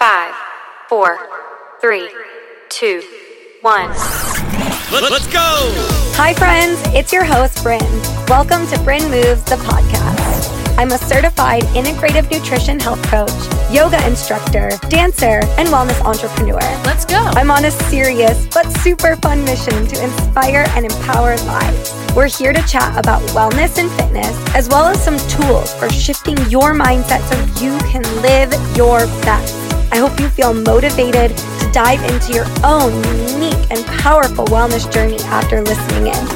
Five, 0.00 0.34
four, 0.88 1.18
three, 1.82 2.08
two, 2.70 3.02
one. 3.60 3.90
Let, 4.90 5.12
us 5.12 5.26
go! 5.26 5.68
Hi, 6.16 6.32
friends. 6.32 6.80
It's 6.96 7.12
your 7.12 7.22
host, 7.22 7.62
Bryn. 7.62 7.84
Welcome 8.26 8.66
to 8.68 8.78
Bryn 8.82 9.02
Moves, 9.10 9.44
the 9.44 9.56
podcast. 9.56 10.78
I'm 10.78 10.90
a 10.92 10.96
certified 10.96 11.64
integrative 11.76 12.30
nutrition 12.30 12.80
health 12.80 13.02
coach, 13.08 13.30
yoga 13.70 14.02
instructor, 14.08 14.70
dancer, 14.88 15.44
and 15.58 15.68
wellness 15.68 16.00
entrepreneur. 16.00 16.60
Let's 16.86 17.04
go. 17.04 17.18
I'm 17.34 17.50
on 17.50 17.66
a 17.66 17.70
serious 17.70 18.46
but 18.54 18.70
super 18.78 19.16
fun 19.16 19.44
mission 19.44 19.86
to 19.86 20.02
inspire 20.02 20.64
and 20.70 20.86
empower 20.86 21.36
lives. 21.36 21.94
We're 22.16 22.28
here 22.28 22.54
to 22.54 22.62
chat 22.66 22.96
about 22.96 23.20
wellness 23.36 23.76
and 23.76 23.90
fitness, 24.00 24.34
as 24.54 24.66
well 24.70 24.86
as 24.86 25.04
some 25.04 25.18
tools 25.28 25.74
for 25.74 25.90
shifting 25.90 26.38
your 26.48 26.72
mindset 26.72 27.20
so 27.28 27.62
you 27.62 27.76
can 27.90 28.02
live 28.22 28.50
your 28.74 29.00
best. 29.26 29.69
I 29.92 29.96
hope 29.96 30.20
you 30.20 30.28
feel 30.28 30.54
motivated 30.54 31.36
to 31.36 31.70
dive 31.72 32.02
into 32.10 32.32
your 32.32 32.46
own 32.64 32.94
unique 33.32 33.70
and 33.70 33.84
powerful 34.00 34.44
wellness 34.46 34.90
journey 34.92 35.18
after 35.24 35.62
listening 35.62 36.06
in. 36.06 36.26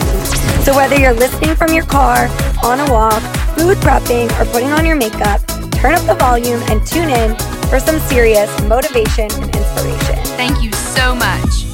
So, 0.63 0.75
whether 0.75 0.99
you're 0.99 1.15
listening 1.15 1.55
from 1.55 1.73
your 1.73 1.85
car, 1.85 2.29
on 2.65 2.81
a 2.81 2.91
walk, 2.91 3.23
food 3.55 3.77
prepping, 3.79 4.31
or 4.41 4.45
putting 4.51 4.71
on 4.71 4.85
your 4.85 4.97
makeup, 4.97 5.41
turn 5.73 5.95
up 5.95 6.05
the 6.07 6.17
volume 6.19 6.61
and 6.69 6.85
tune 6.87 7.11
in 7.11 7.37
for 7.69 7.79
some 7.79 7.99
serious 8.01 8.51
motivation 8.63 9.31
and 9.33 9.57
inspiration. 9.57 10.17
Thank 10.37 10.63
you 10.63 10.73
so 10.73 11.15
much. 11.15 11.65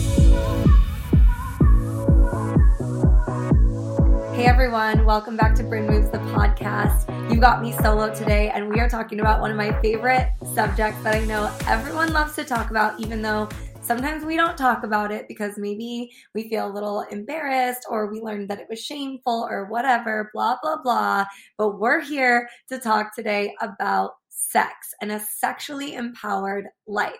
Hey 4.36 4.46
everyone, 4.46 5.04
welcome 5.04 5.36
back 5.36 5.54
to 5.56 5.62
Bryn 5.62 5.86
Moves 5.86 6.10
the 6.10 6.18
podcast. 6.18 7.09
You 7.30 7.38
got 7.38 7.62
me 7.62 7.70
solo 7.70 8.12
today, 8.12 8.50
and 8.50 8.68
we 8.68 8.80
are 8.80 8.88
talking 8.88 9.20
about 9.20 9.40
one 9.40 9.52
of 9.52 9.56
my 9.56 9.80
favorite 9.80 10.32
subjects 10.52 11.00
that 11.04 11.14
I 11.14 11.24
know 11.26 11.48
everyone 11.68 12.12
loves 12.12 12.34
to 12.34 12.44
talk 12.44 12.70
about, 12.70 12.98
even 12.98 13.22
though 13.22 13.48
sometimes 13.80 14.24
we 14.24 14.36
don't 14.36 14.58
talk 14.58 14.82
about 14.82 15.12
it 15.12 15.28
because 15.28 15.54
maybe 15.56 16.10
we 16.34 16.48
feel 16.48 16.66
a 16.66 16.74
little 16.74 17.02
embarrassed 17.02 17.86
or 17.88 18.10
we 18.10 18.20
learned 18.20 18.48
that 18.50 18.58
it 18.58 18.66
was 18.68 18.80
shameful 18.80 19.46
or 19.48 19.66
whatever, 19.66 20.28
blah, 20.34 20.56
blah, 20.60 20.82
blah. 20.82 21.24
But 21.56 21.78
we're 21.78 22.00
here 22.00 22.48
to 22.68 22.80
talk 22.80 23.14
today 23.14 23.54
about 23.60 24.14
sex 24.28 24.72
and 25.00 25.12
a 25.12 25.20
sexually 25.20 25.94
empowered 25.94 26.66
life. 26.88 27.14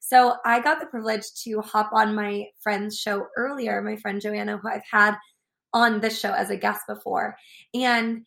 So 0.00 0.34
I 0.44 0.60
got 0.60 0.80
the 0.80 0.86
privilege 0.86 1.32
to 1.44 1.60
hop 1.60 1.90
on 1.92 2.16
my 2.16 2.46
friend's 2.60 2.98
show 2.98 3.28
earlier, 3.36 3.80
my 3.82 3.94
friend 3.96 4.20
Joanna, 4.20 4.58
who 4.58 4.68
I've 4.68 4.82
had 4.90 5.14
on 5.72 6.00
this 6.00 6.18
show 6.18 6.32
as 6.32 6.50
a 6.50 6.56
guest 6.56 6.82
before. 6.88 7.36
And 7.72 8.24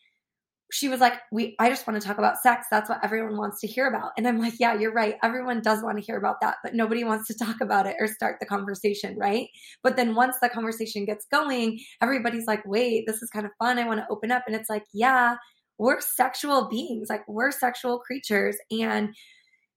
she 0.71 0.89
was 0.89 0.99
like, 0.99 1.13
"We 1.31 1.55
I 1.59 1.69
just 1.69 1.87
want 1.87 1.99
to 2.01 2.05
talk 2.05 2.17
about 2.17 2.37
sex. 2.41 2.67
That's 2.69 2.89
what 2.89 3.03
everyone 3.03 3.37
wants 3.37 3.61
to 3.61 3.67
hear 3.67 3.87
about." 3.87 4.11
And 4.17 4.27
I'm 4.27 4.39
like, 4.39 4.55
"Yeah, 4.59 4.73
you're 4.77 4.93
right. 4.93 5.15
Everyone 5.23 5.61
does 5.61 5.81
want 5.83 5.97
to 5.97 6.03
hear 6.03 6.17
about 6.17 6.41
that, 6.41 6.57
but 6.63 6.73
nobody 6.75 7.03
wants 7.03 7.27
to 7.27 7.37
talk 7.37 7.61
about 7.61 7.87
it 7.87 7.95
or 7.99 8.07
start 8.07 8.37
the 8.39 8.45
conversation, 8.45 9.17
right?" 9.17 9.47
But 9.83 9.95
then 9.95 10.15
once 10.15 10.37
the 10.41 10.49
conversation 10.49 11.05
gets 11.05 11.25
going, 11.31 11.79
everybody's 12.01 12.47
like, 12.47 12.65
"Wait, 12.65 13.05
this 13.07 13.21
is 13.21 13.29
kind 13.29 13.45
of 13.45 13.51
fun. 13.59 13.79
I 13.79 13.87
want 13.87 13.99
to 14.01 14.07
open 14.09 14.31
up." 14.31 14.43
And 14.47 14.55
it's 14.55 14.69
like, 14.69 14.83
"Yeah, 14.93 15.35
we're 15.77 16.01
sexual 16.01 16.67
beings. 16.69 17.07
Like 17.09 17.27
we're 17.27 17.51
sexual 17.51 17.99
creatures 17.99 18.57
and 18.71 19.15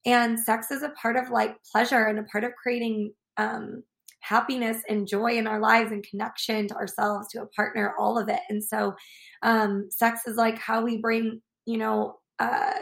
and 0.06 0.40
sex 0.40 0.70
is 0.70 0.82
a 0.82 0.90
part 0.90 1.16
of 1.16 1.30
like 1.30 1.56
pleasure 1.72 2.04
and 2.04 2.18
a 2.18 2.22
part 2.24 2.44
of 2.44 2.52
creating 2.62 3.12
um 3.36 3.82
happiness 4.20 4.82
and 4.88 5.08
joy 5.08 5.32
in 5.36 5.46
our 5.46 5.60
lives 5.60 5.92
and 5.92 6.06
connection 6.06 6.68
to 6.68 6.74
ourselves, 6.74 7.28
to 7.28 7.42
a 7.42 7.46
partner, 7.46 7.94
all 7.98 8.18
of 8.18 8.28
it. 8.28 8.40
And 8.48 8.62
so, 8.62 8.94
um, 9.42 9.88
sex 9.90 10.26
is 10.26 10.36
like 10.36 10.58
how 10.58 10.82
we 10.82 10.98
bring, 10.98 11.40
you 11.66 11.78
know, 11.78 12.18
uh, 12.38 12.74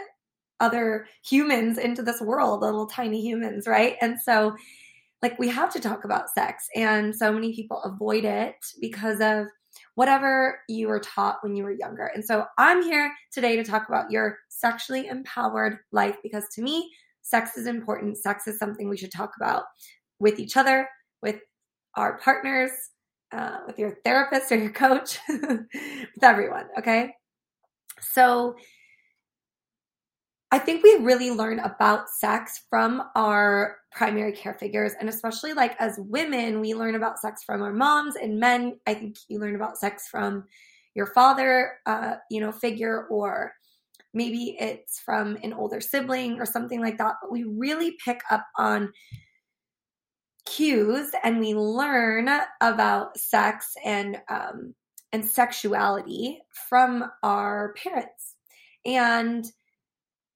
other 0.61 1.07
humans 1.25 1.79
into 1.79 2.03
this 2.03 2.21
world, 2.21 2.61
little 2.61 2.87
tiny 2.87 3.21
humans, 3.21 3.67
right? 3.67 3.97
And 4.01 4.21
so, 4.21 4.57
like, 5.23 5.39
we 5.39 5.49
have 5.49 5.73
to 5.73 5.81
talk 5.81 6.05
about 6.05 6.31
sex. 6.31 6.69
And 6.77 7.15
so 7.15 7.33
many 7.33 7.55
people 7.55 7.83
avoid 7.83 8.25
it 8.25 8.57
because 8.81 9.21
of 9.21 9.47
whatever 9.95 10.61
you 10.69 10.89
were 10.89 11.01
taught 11.01 11.39
when 11.43 11.55
you 11.57 11.65
were 11.65 11.73
younger. 11.73 12.07
And 12.07 12.25
so, 12.25 12.47
I'm 12.59 12.83
here 12.83 13.13
today 13.33 13.57
to 13.57 13.65
talk 13.65 13.89
about 13.89 14.11
your 14.11 14.39
sexually 14.49 15.07
empowered 15.07 15.79
life 15.93 16.17
because 16.23 16.49
to 16.55 16.63
me, 16.63 16.91
sex 17.23 17.57
is 17.57 17.67
important. 17.67 18.17
Sex 18.17 18.47
is 18.47 18.59
something 18.59 18.89
we 18.89 18.97
should 18.97 19.13
talk 19.13 19.33
about 19.37 19.65
with 20.19 20.41
each 20.41 20.57
other, 20.57 20.89
with 21.23 21.41
our 21.95 22.19
partners, 22.19 22.71
uh, 23.33 23.59
with 23.67 23.79
your 23.79 23.99
therapist 24.05 24.53
or 24.53 24.57
your 24.57 24.71
coach, 24.71 25.19
with 25.29 26.23
everyone. 26.23 26.67
Okay. 26.79 27.15
So 28.01 28.57
I 30.51 30.59
think 30.59 30.83
we 30.83 30.95
really 31.01 31.31
learn 31.31 31.59
about 31.59 32.09
sex 32.09 32.63
from 32.71 33.03
our 33.15 33.77
primary 33.93 34.33
care 34.33 34.55
figures. 34.55 34.93
And 34.99 35.09
especially 35.09 35.53
like 35.53 35.77
as 35.79 35.99
women, 35.99 36.61
we 36.61 36.75
learn 36.75 36.95
about 36.95 37.19
sex 37.19 37.43
from 37.45 37.63
our 37.63 37.73
moms 37.73 38.17
and 38.17 38.41
men. 38.41 38.79
I 38.87 38.95
think 38.95 39.17
you 39.29 39.41
learn 39.41 39.57
about 39.57 39.77
sex 39.77 40.09
from 40.09 40.45
your 40.95 41.07
father, 41.07 41.73
uh, 41.85 42.15
you 42.31 42.41
know, 42.41 42.51
figure, 42.51 43.07
or 43.09 43.53
maybe 44.15 44.57
it's 44.59 45.01
from 45.01 45.37
an 45.43 45.53
older 45.53 45.83
sibling 45.83 46.41
or 46.41 46.47
something 46.47 46.81
like 46.81 46.97
that. 46.97 47.17
But 47.21 47.31
we 47.31 47.45
really 47.45 47.99
pick 48.03 48.23
up 48.31 48.47
on 48.57 48.91
cues 50.49 51.11
and 51.23 51.41
we 51.41 51.55
learn 51.55 52.29
about 52.61 53.17
sex 53.19 53.75
and 53.85 54.19
um, 54.29 54.75
and 55.13 55.27
sexuality 55.27 56.41
from 56.69 57.05
our 57.23 57.75
parents. 57.83 58.37
And 58.85 59.45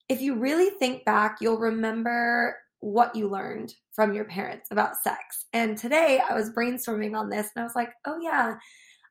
if 0.09 0.21
you 0.21 0.35
really 0.35 0.71
think 0.71 1.05
back, 1.05 1.39
you'll 1.41 1.59
remember 1.59 2.57
what 2.81 3.15
you 3.15 3.29
learned 3.29 3.75
from 3.93 4.13
your 4.13 4.25
parents 4.25 4.69
about 4.71 4.97
sex. 4.97 5.47
And 5.53 5.77
today 5.77 6.21
I 6.29 6.35
was 6.35 6.51
brainstorming 6.51 7.17
on 7.17 7.29
this 7.29 7.51
and 7.55 7.63
I 7.63 7.65
was 7.65 7.77
like, 7.77 7.91
oh 8.07 8.19
yeah, 8.21 8.57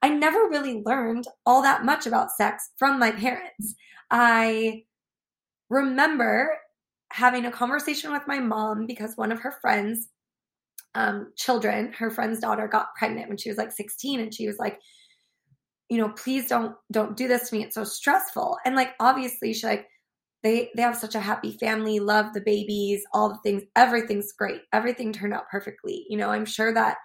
I 0.01 0.09
never 0.09 0.49
really 0.49 0.81
learned 0.85 1.25
all 1.45 1.61
that 1.61 1.85
much 1.85 2.05
about 2.05 2.31
sex 2.31 2.71
from 2.77 2.99
my 2.99 3.11
parents. 3.11 3.75
I 4.09 4.83
remember 5.69 6.57
having 7.11 7.45
a 7.45 7.51
conversation 7.51 8.11
with 8.11 8.23
my 8.27 8.39
mom 8.39 8.85
because 8.87 9.15
one 9.15 9.31
of 9.31 9.39
her 9.39 9.53
friends 9.61 10.09
um, 10.95 11.31
children, 11.37 11.93
her 11.93 12.09
friend's 12.11 12.39
daughter 12.39 12.67
got 12.67 12.93
pregnant 12.97 13.29
when 13.29 13.37
she 13.37 13.49
was 13.49 13.57
like 13.57 13.71
16 13.71 14.19
and 14.19 14.33
she 14.33 14.47
was 14.47 14.57
like, 14.57 14.79
you 15.89 15.97
know, 15.97 16.09
please 16.09 16.47
don't 16.47 16.75
don't 16.91 17.17
do 17.17 17.27
this 17.27 17.49
to 17.49 17.55
me. 17.55 17.63
It's 17.63 17.75
so 17.75 17.83
stressful. 17.83 18.57
And 18.65 18.75
like 18.75 18.91
obviously 18.99 19.53
she 19.53 19.67
like 19.67 19.87
they 20.43 20.69
they 20.75 20.81
have 20.81 20.97
such 20.97 21.15
a 21.15 21.19
happy 21.19 21.57
family, 21.59 21.99
love 21.99 22.33
the 22.33 22.41
babies, 22.41 23.03
all 23.13 23.29
the 23.29 23.39
things, 23.43 23.63
everything's 23.75 24.31
great. 24.33 24.61
Everything 24.73 25.13
turned 25.13 25.33
out 25.33 25.49
perfectly. 25.51 26.05
You 26.09 26.17
know, 26.17 26.29
I'm 26.29 26.45
sure 26.45 26.73
that 26.73 26.97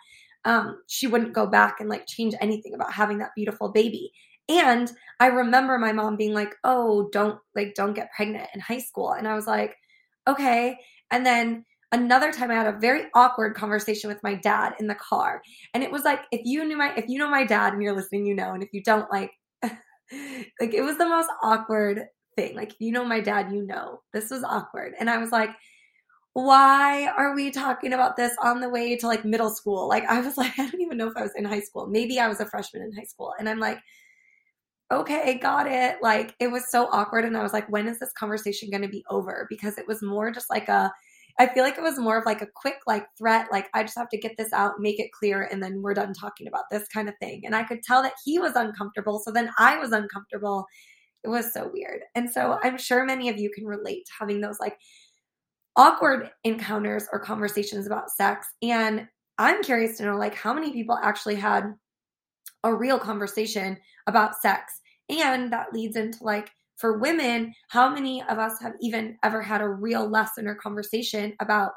um 0.44 0.78
she 0.88 1.06
wouldn't 1.08 1.34
go 1.34 1.46
back 1.46 1.80
and 1.80 1.88
like 1.88 2.06
change 2.06 2.34
anything 2.40 2.74
about 2.74 2.92
having 2.92 3.18
that 3.18 3.32
beautiful 3.36 3.70
baby. 3.70 4.12
And 4.48 4.92
I 5.20 5.26
remember 5.28 5.78
my 5.78 5.92
mom 5.92 6.16
being 6.16 6.34
like, 6.34 6.54
"Oh, 6.64 7.08
don't 7.12 7.38
like 7.56 7.74
don't 7.74 7.94
get 7.94 8.10
pregnant 8.16 8.48
in 8.54 8.60
high 8.60 8.78
school." 8.78 9.12
And 9.12 9.26
I 9.28 9.34
was 9.34 9.46
like, 9.48 9.74
"Okay." 10.28 10.78
And 11.10 11.26
then 11.26 11.64
another 11.92 12.32
time 12.32 12.50
I 12.50 12.54
had 12.54 12.66
a 12.66 12.78
very 12.78 13.04
awkward 13.14 13.54
conversation 13.54 14.08
with 14.08 14.22
my 14.22 14.34
dad 14.34 14.74
in 14.80 14.86
the 14.86 14.94
car. 14.96 15.42
And 15.74 15.82
it 15.82 15.90
was 15.90 16.04
like 16.04 16.20
if 16.32 16.42
you 16.44 16.64
knew 16.64 16.76
my 16.76 16.94
if 16.96 17.06
you 17.08 17.18
know 17.18 17.30
my 17.30 17.44
dad 17.44 17.72
and 17.72 17.82
you're 17.82 17.96
listening, 17.96 18.26
you 18.26 18.34
know, 18.34 18.52
and 18.52 18.62
if 18.62 18.70
you 18.72 18.82
don't 18.82 19.10
like 19.10 19.32
like 19.62 20.74
it 20.74 20.82
was 20.82 20.98
the 20.98 21.08
most 21.08 21.28
awkward 21.42 22.06
thing. 22.36 22.56
Like 22.56 22.74
you 22.78 22.92
know 22.92 23.04
my 23.04 23.20
dad, 23.20 23.52
you 23.52 23.64
know. 23.64 24.00
This 24.12 24.30
was 24.30 24.44
awkward. 24.44 24.94
And 24.98 25.10
I 25.10 25.18
was 25.18 25.32
like 25.32 25.50
why 26.34 27.06
are 27.16 27.34
we 27.34 27.50
talking 27.50 27.94
about 27.94 28.14
this 28.14 28.36
on 28.42 28.60
the 28.60 28.68
way 28.68 28.94
to 28.94 29.06
like 29.06 29.24
middle 29.24 29.48
school? 29.48 29.88
Like 29.88 30.04
I 30.04 30.20
was 30.20 30.36
like 30.38 30.52
I 30.58 30.68
don't 30.68 30.82
even 30.82 30.98
know 30.98 31.08
if 31.08 31.16
I 31.16 31.22
was 31.22 31.32
in 31.34 31.46
high 31.46 31.60
school. 31.60 31.86
Maybe 31.86 32.20
I 32.20 32.28
was 32.28 32.40
a 32.40 32.46
freshman 32.46 32.82
in 32.82 32.92
high 32.92 33.04
school. 33.04 33.32
And 33.38 33.48
I'm 33.48 33.58
like 33.58 33.78
okay, 34.92 35.38
got 35.38 35.66
it. 35.66 35.96
Like 36.00 36.34
it 36.38 36.48
was 36.48 36.70
so 36.70 36.88
awkward 36.92 37.24
and 37.24 37.36
I 37.36 37.42
was 37.42 37.52
like 37.52 37.68
when 37.70 37.88
is 37.88 37.98
this 37.98 38.12
conversation 38.18 38.70
going 38.70 38.82
to 38.82 38.88
be 38.88 39.04
over? 39.10 39.46
Because 39.48 39.78
it 39.78 39.88
was 39.88 40.02
more 40.02 40.30
just 40.30 40.50
like 40.50 40.68
a 40.68 40.92
I 41.38 41.46
feel 41.46 41.64
like 41.64 41.76
it 41.76 41.82
was 41.82 41.98
more 41.98 42.18
of 42.18 42.24
like 42.24 42.40
a 42.40 42.48
quick 42.54 42.76
like 42.86 43.06
threat, 43.18 43.48
like 43.52 43.68
I 43.74 43.82
just 43.82 43.98
have 43.98 44.08
to 44.08 44.18
get 44.18 44.36
this 44.38 44.52
out, 44.52 44.80
make 44.80 44.98
it 44.98 45.12
clear, 45.12 45.42
and 45.50 45.62
then 45.62 45.82
we're 45.82 45.94
done 45.94 46.14
talking 46.14 46.48
about 46.48 46.64
this 46.70 46.88
kind 46.88 47.08
of 47.08 47.14
thing. 47.20 47.42
And 47.44 47.54
I 47.54 47.62
could 47.62 47.82
tell 47.82 48.02
that 48.02 48.14
he 48.24 48.38
was 48.38 48.56
uncomfortable. 48.56 49.20
So 49.22 49.30
then 49.30 49.50
I 49.58 49.78
was 49.78 49.92
uncomfortable. 49.92 50.66
It 51.24 51.28
was 51.28 51.52
so 51.52 51.70
weird. 51.72 52.00
And 52.14 52.30
so 52.30 52.58
I'm 52.62 52.78
sure 52.78 53.04
many 53.04 53.28
of 53.28 53.36
you 53.36 53.50
can 53.50 53.66
relate 53.66 54.06
to 54.06 54.12
having 54.18 54.40
those 54.40 54.60
like 54.60 54.78
awkward 55.76 56.30
encounters 56.44 57.06
or 57.12 57.20
conversations 57.20 57.86
about 57.86 58.10
sex. 58.10 58.46
And 58.62 59.06
I'm 59.38 59.62
curious 59.62 59.98
to 59.98 60.04
know 60.04 60.16
like 60.16 60.34
how 60.34 60.54
many 60.54 60.72
people 60.72 60.98
actually 61.02 61.34
had 61.34 61.74
a 62.64 62.74
real 62.74 62.98
conversation 62.98 63.76
about 64.06 64.36
sex. 64.36 64.80
And 65.10 65.52
that 65.52 65.72
leads 65.72 65.96
into 65.96 66.24
like 66.24 66.50
for 66.76 66.98
women, 66.98 67.54
how 67.68 67.88
many 67.88 68.22
of 68.22 68.38
us 68.38 68.60
have 68.60 68.74
even 68.80 69.16
ever 69.22 69.42
had 69.42 69.60
a 69.60 69.68
real 69.68 70.08
lesson 70.08 70.46
or 70.46 70.54
conversation 70.54 71.34
about 71.40 71.72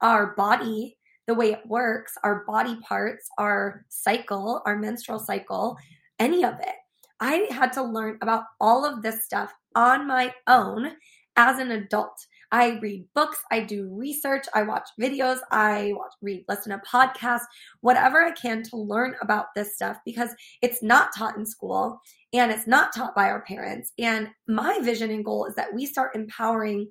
our 0.00 0.34
body, 0.36 0.96
the 1.26 1.34
way 1.34 1.52
it 1.52 1.66
works, 1.66 2.14
our 2.24 2.44
body 2.46 2.76
parts, 2.80 3.28
our 3.38 3.84
cycle, 3.88 4.62
our 4.64 4.76
menstrual 4.76 5.18
cycle, 5.18 5.76
any 6.18 6.44
of 6.44 6.54
it? 6.60 6.76
I 7.20 7.48
had 7.50 7.72
to 7.74 7.82
learn 7.82 8.18
about 8.22 8.44
all 8.60 8.84
of 8.84 9.02
this 9.02 9.24
stuff 9.24 9.52
on 9.74 10.06
my 10.06 10.32
own 10.46 10.92
as 11.36 11.58
an 11.58 11.70
adult. 11.70 12.18
I 12.50 12.78
read 12.80 13.06
books, 13.14 13.38
I 13.50 13.60
do 13.60 13.88
research, 13.92 14.46
I 14.54 14.62
watch 14.62 14.88
videos, 15.00 15.38
I 15.50 15.92
watch, 15.94 16.12
read, 16.22 16.44
listen 16.48 16.72
to 16.72 16.78
podcasts, 16.78 17.44
whatever 17.80 18.22
I 18.22 18.32
can 18.32 18.62
to 18.64 18.76
learn 18.76 19.14
about 19.20 19.46
this 19.54 19.74
stuff 19.74 19.98
because 20.04 20.30
it's 20.62 20.82
not 20.82 21.14
taught 21.14 21.36
in 21.36 21.44
school 21.44 22.00
and 22.32 22.50
it's 22.50 22.66
not 22.66 22.94
taught 22.94 23.14
by 23.14 23.28
our 23.28 23.42
parents. 23.42 23.92
And 23.98 24.28
my 24.46 24.78
vision 24.82 25.10
and 25.10 25.24
goal 25.24 25.46
is 25.46 25.54
that 25.56 25.74
we 25.74 25.86
start 25.86 26.14
empowering 26.14 26.90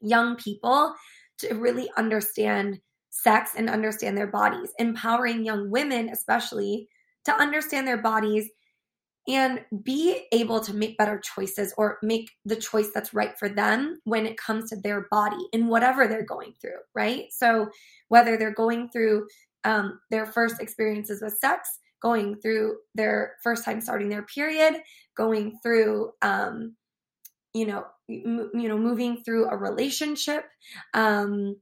young 0.00 0.36
people 0.36 0.94
to 1.38 1.54
really 1.54 1.90
understand 1.96 2.80
sex 3.10 3.52
and 3.56 3.68
understand 3.68 4.16
their 4.16 4.26
bodies, 4.26 4.72
empowering 4.78 5.44
young 5.44 5.70
women, 5.70 6.08
especially, 6.08 6.88
to 7.24 7.32
understand 7.34 7.86
their 7.86 8.00
bodies 8.00 8.48
and 9.28 9.64
be 9.84 10.26
able 10.32 10.60
to 10.60 10.74
make 10.74 10.96
better 10.96 11.20
choices 11.20 11.74
or 11.76 11.98
make 12.02 12.30
the 12.46 12.56
choice 12.56 12.90
that's 12.94 13.12
right 13.14 13.38
for 13.38 13.48
them 13.48 14.00
when 14.04 14.26
it 14.26 14.38
comes 14.38 14.70
to 14.70 14.76
their 14.76 15.06
body 15.10 15.36
and 15.52 15.68
whatever 15.68 16.08
they're 16.08 16.24
going 16.24 16.54
through, 16.60 16.78
right? 16.94 17.26
So, 17.30 17.68
whether 18.08 18.36
they're 18.36 18.54
going 18.54 18.88
through 18.90 19.26
um, 19.64 20.00
their 20.10 20.26
first 20.26 20.60
experiences 20.60 21.20
with 21.22 21.36
sex, 21.38 21.78
going 22.00 22.40
through 22.40 22.76
their 22.94 23.34
first 23.42 23.64
time 23.64 23.80
starting 23.80 24.08
their 24.08 24.22
period, 24.22 24.80
going 25.16 25.58
through, 25.62 26.12
um, 26.22 26.74
you 27.54 27.66
know, 27.66 27.84
m- 28.10 28.50
you 28.54 28.68
know, 28.68 28.78
moving 28.78 29.22
through 29.24 29.48
a 29.50 29.56
relationship, 29.56 30.44
um, 30.94 31.56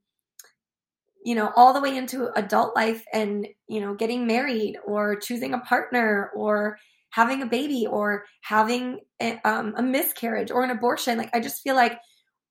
you 1.25 1.35
know, 1.35 1.53
all 1.57 1.73
the 1.73 1.81
way 1.81 1.97
into 1.97 2.31
adult 2.39 2.77
life 2.77 3.05
and, 3.13 3.49
you 3.69 3.81
know, 3.81 3.95
getting 3.95 4.27
married 4.27 4.77
or 4.87 5.17
choosing 5.17 5.55
a 5.55 5.59
partner 5.61 6.31
or 6.37 6.79
having 7.11 7.43
a 7.43 7.47
baby 7.47 7.87
or 7.87 8.25
having 8.43 9.01
a, 9.21 9.39
um, 9.45 9.75
a 9.77 9.83
miscarriage 9.83 10.51
or 10.51 10.63
an 10.63 10.71
abortion. 10.71 11.19
Like, 11.19 11.35
I 11.35 11.41
just 11.41 11.63
feel 11.63 11.75
like 11.75 11.99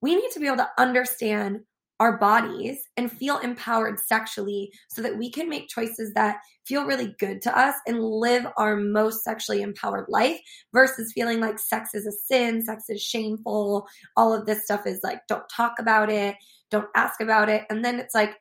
we 0.02 0.16
need 0.16 0.32
to 0.32 0.40
be 0.40 0.48
able 0.48 0.58
to 0.58 0.70
understand 0.78 1.60
our 2.00 2.18
bodies 2.18 2.90
and 2.98 3.12
feel 3.12 3.38
empowered 3.38 4.00
sexually 4.00 4.70
so 4.90 5.02
that 5.02 5.18
we 5.18 5.32
can 5.32 5.48
make 5.48 5.70
choices 5.70 6.12
that 6.14 6.38
feel 6.66 6.86
really 6.86 7.16
good 7.20 7.42
to 7.42 7.58
us 7.58 7.76
and 7.88 8.04
live 8.04 8.46
our 8.58 8.76
most 8.76 9.24
sexually 9.24 9.62
empowered 9.62 10.06
life 10.10 10.40
versus 10.74 11.14
feeling 11.14 11.40
like 11.40 11.58
sex 11.58 11.94
is 11.94 12.06
a 12.06 12.12
sin, 12.12 12.62
sex 12.62 12.84
is 12.90 13.02
shameful, 13.02 13.88
all 14.18 14.34
of 14.34 14.46
this 14.46 14.64
stuff 14.64 14.86
is 14.86 15.00
like, 15.04 15.22
don't 15.30 15.48
talk 15.56 15.76
about 15.80 16.10
it, 16.10 16.36
don't 16.70 16.90
ask 16.96 17.22
about 17.22 17.48
it. 17.48 17.64
And 17.70 17.86
then 17.86 18.00
it's 18.00 18.14
like, 18.14 18.36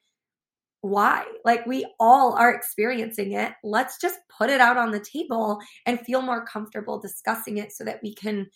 why? 0.84 1.24
Like 1.46 1.64
we 1.64 1.86
all 1.98 2.34
are 2.34 2.52
experiencing 2.52 3.32
it. 3.32 3.52
Let's 3.62 3.98
just 3.98 4.18
put 4.28 4.50
it 4.50 4.60
out 4.60 4.76
on 4.76 4.90
the 4.90 5.00
table 5.00 5.58
and 5.86 5.98
feel 5.98 6.20
more 6.20 6.44
comfortable 6.44 7.00
discussing 7.00 7.56
it 7.56 7.72
so 7.72 7.84
that 7.84 8.00
we 8.02 8.14
can 8.14 8.48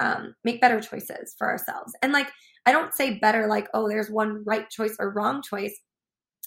um, 0.00 0.34
make 0.42 0.60
better 0.60 0.80
choices 0.80 1.36
for 1.38 1.48
ourselves. 1.48 1.92
And 2.02 2.12
like, 2.12 2.28
I 2.66 2.72
don't 2.72 2.92
say 2.92 3.20
better 3.20 3.46
like, 3.46 3.68
oh, 3.72 3.88
there's 3.88 4.10
one 4.10 4.42
right 4.44 4.68
choice 4.68 4.96
or 4.98 5.12
wrong 5.12 5.42
choice. 5.42 5.78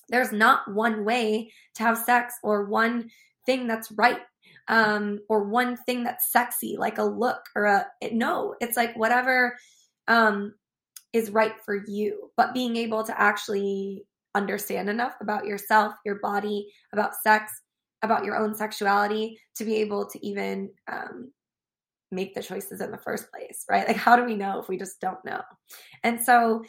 There's 0.09 0.33
not 0.33 0.69
one 0.73 1.05
way 1.05 1.53
to 1.75 1.83
have 1.83 1.97
sex 1.97 2.33
or 2.43 2.65
one 2.65 3.09
thing 3.45 3.65
that's 3.65 3.93
right 3.93 4.19
um, 4.67 5.19
or 5.29 5.45
one 5.45 5.77
thing 5.77 6.03
that's 6.03 6.33
sexy, 6.33 6.75
like 6.77 6.97
a 6.97 7.03
look 7.03 7.43
or 7.55 7.63
a 7.63 7.87
no. 8.11 8.55
It's 8.59 8.75
like 8.75 8.93
whatever 8.97 9.57
um, 10.09 10.53
is 11.13 11.31
right 11.31 11.53
for 11.63 11.81
you, 11.87 12.29
but 12.35 12.53
being 12.53 12.75
able 12.75 13.03
to 13.05 13.17
actually 13.17 14.03
understand 14.35 14.89
enough 14.89 15.15
about 15.21 15.45
yourself, 15.45 15.93
your 16.05 16.19
body, 16.21 16.67
about 16.93 17.15
sex, 17.15 17.51
about 18.01 18.23
your 18.23 18.37
own 18.37 18.55
sexuality 18.55 19.39
to 19.55 19.65
be 19.65 19.75
able 19.77 20.07
to 20.07 20.25
even 20.25 20.69
um, 20.91 21.31
make 22.11 22.33
the 22.33 22.43
choices 22.43 22.81
in 22.81 22.91
the 22.91 22.97
first 22.97 23.31
place, 23.31 23.65
right? 23.69 23.87
Like, 23.87 23.97
how 23.97 24.15
do 24.15 24.23
we 24.23 24.35
know 24.35 24.59
if 24.59 24.69
we 24.69 24.77
just 24.77 24.99
don't 25.01 25.23
know? 25.25 25.41
And 26.03 26.23
so, 26.23 26.63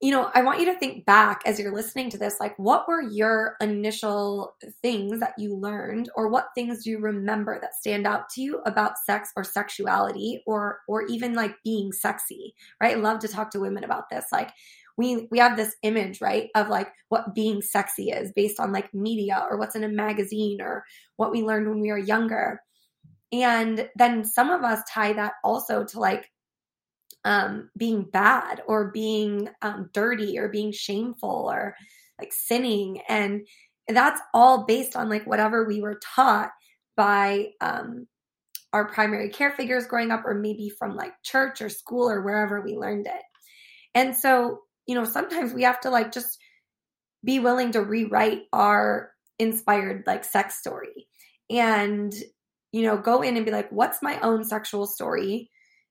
you 0.00 0.10
know, 0.10 0.32
I 0.34 0.42
want 0.42 0.58
you 0.58 0.66
to 0.66 0.78
think 0.80 1.06
back 1.06 1.42
as 1.46 1.60
you're 1.60 1.72
listening 1.72 2.10
to 2.10 2.18
this 2.18 2.40
like, 2.40 2.58
what 2.58 2.88
were 2.88 3.02
your 3.02 3.54
initial 3.60 4.56
things 4.82 5.20
that 5.20 5.34
you 5.38 5.54
learned, 5.54 6.10
or 6.16 6.28
what 6.28 6.48
things 6.56 6.82
do 6.82 6.90
you 6.90 6.98
remember 6.98 7.60
that 7.60 7.76
stand 7.76 8.04
out 8.04 8.28
to 8.30 8.40
you 8.40 8.60
about 8.66 8.98
sex 8.98 9.30
or 9.36 9.44
sexuality, 9.44 10.42
or 10.44 10.80
or 10.88 11.02
even 11.02 11.34
like 11.34 11.54
being 11.62 11.92
sexy, 11.92 12.52
right? 12.80 12.96
I 12.96 13.00
love 13.00 13.20
to 13.20 13.28
talk 13.28 13.50
to 13.52 13.60
women 13.60 13.84
about 13.84 14.10
this. 14.10 14.24
Like, 14.32 14.50
we 14.96 15.28
we 15.30 15.38
have 15.38 15.56
this 15.56 15.74
image 15.82 16.20
right 16.20 16.50
of 16.54 16.68
like 16.68 16.88
what 17.08 17.34
being 17.34 17.62
sexy 17.62 18.10
is 18.10 18.32
based 18.32 18.60
on 18.60 18.72
like 18.72 18.92
media 18.92 19.46
or 19.50 19.56
what's 19.58 19.76
in 19.76 19.84
a 19.84 19.88
magazine 19.88 20.60
or 20.60 20.84
what 21.16 21.30
we 21.32 21.42
learned 21.42 21.68
when 21.68 21.80
we 21.80 21.90
were 21.90 21.98
younger. 21.98 22.60
And 23.32 23.88
then 23.96 24.24
some 24.24 24.50
of 24.50 24.62
us 24.62 24.82
tie 24.88 25.14
that 25.14 25.34
also 25.42 25.84
to 25.84 25.98
like 25.98 26.30
um 27.24 27.70
being 27.76 28.02
bad 28.02 28.62
or 28.66 28.90
being 28.90 29.48
um, 29.62 29.88
dirty 29.92 30.38
or 30.38 30.48
being 30.48 30.72
shameful 30.72 31.50
or 31.50 31.76
like 32.18 32.32
sinning. 32.32 33.00
And 33.08 33.46
that's 33.88 34.20
all 34.34 34.64
based 34.64 34.96
on 34.96 35.08
like 35.08 35.26
whatever 35.26 35.66
we 35.66 35.80
were 35.80 36.00
taught 36.02 36.50
by 36.96 37.48
um 37.60 38.06
our 38.72 38.86
primary 38.86 39.28
care 39.28 39.52
figures 39.52 39.86
growing 39.86 40.10
up 40.10 40.24
or 40.24 40.34
maybe 40.34 40.70
from 40.70 40.96
like 40.96 41.12
church 41.22 41.60
or 41.60 41.68
school 41.68 42.08
or 42.08 42.22
wherever 42.22 42.60
we 42.60 42.76
learned 42.76 43.06
it. 43.06 43.22
And 43.94 44.16
so 44.16 44.60
you 44.86 44.94
know, 44.94 45.04
sometimes 45.04 45.52
we 45.52 45.62
have 45.62 45.80
to 45.80 45.90
like 45.90 46.12
just 46.12 46.38
be 47.24 47.38
willing 47.38 47.72
to 47.72 47.80
rewrite 47.80 48.42
our 48.52 49.12
inspired 49.38 50.04
like 50.06 50.24
sex 50.24 50.56
story 50.58 51.08
and 51.50 52.14
you 52.72 52.82
know 52.82 52.96
go 52.96 53.22
in 53.22 53.36
and 53.36 53.44
be 53.44 53.50
like 53.50 53.70
what's 53.70 54.02
my 54.02 54.18
own 54.20 54.44
sexual 54.44 54.86
story? 54.86 55.50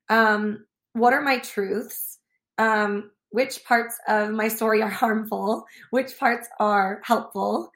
Um 0.10 0.66
what 0.94 1.14
are 1.14 1.22
my 1.22 1.40
truths? 1.40 2.20
Um 2.58 3.12
which 3.30 3.64
parts 3.64 3.98
of 4.08 4.32
my 4.32 4.48
story 4.48 4.82
are 4.82 4.90
harmful? 5.04 5.66
Which 5.92 6.18
parts 6.20 6.48
are 6.60 7.02
helpful? 7.04 7.72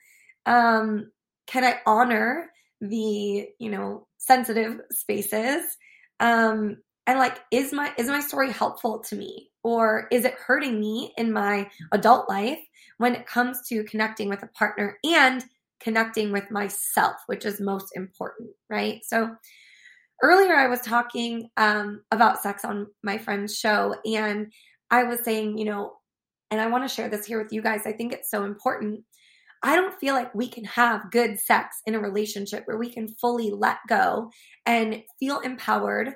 Um 0.45 1.11
can 1.47 1.63
i 1.63 1.79
honor 1.85 2.49
the 2.81 3.47
you 3.59 3.69
know 3.69 4.07
sensitive 4.17 4.79
spaces? 4.91 5.77
Um 6.19 6.77
and 7.07 7.19
like 7.19 7.39
is 7.51 7.71
my 7.71 7.91
is 7.97 8.07
my 8.07 8.19
story 8.19 8.51
helpful 8.51 8.99
to 8.99 9.15
me 9.15 9.49
or 9.63 10.07
is 10.11 10.25
it 10.25 10.33
hurting 10.33 10.79
me 10.79 11.13
in 11.17 11.31
my 11.31 11.69
adult 11.91 12.29
life 12.29 12.59
when 12.97 13.15
it 13.15 13.27
comes 13.27 13.67
to 13.67 13.83
connecting 13.83 14.29
with 14.29 14.43
a 14.43 14.47
partner 14.47 14.97
and 15.03 15.43
connecting 15.79 16.31
with 16.31 16.49
myself, 16.51 17.15
which 17.27 17.45
is 17.45 17.59
most 17.59 17.95
important, 17.95 18.49
right? 18.69 19.03
So 19.03 19.35
earlier 20.23 20.55
I 20.55 20.67
was 20.67 20.81
talking 20.81 21.49
um, 21.57 22.03
about 22.11 22.41
sex 22.41 22.63
on 22.63 22.87
my 23.03 23.17
friend's 23.17 23.57
show, 23.57 23.95
and 24.05 24.51
I 24.89 25.03
was 25.03 25.23
saying, 25.23 25.57
you 25.57 25.65
know, 25.65 25.93
and 26.51 26.61
I 26.61 26.67
want 26.67 26.87
to 26.87 26.93
share 26.93 27.09
this 27.09 27.25
here 27.25 27.41
with 27.41 27.51
you 27.51 27.61
guys. 27.61 27.81
I 27.85 27.91
think 27.91 28.13
it's 28.13 28.31
so 28.31 28.43
important. 28.43 29.01
I 29.63 29.75
don't 29.75 29.99
feel 29.99 30.13
like 30.13 30.33
we 30.35 30.47
can 30.47 30.63
have 30.65 31.11
good 31.11 31.39
sex 31.39 31.77
in 31.85 31.95
a 31.95 31.99
relationship 31.99 32.63
where 32.65 32.77
we 32.77 32.91
can 32.91 33.07
fully 33.07 33.49
let 33.49 33.77
go 33.87 34.29
and 34.65 35.01
feel 35.19 35.39
empowered 35.39 36.13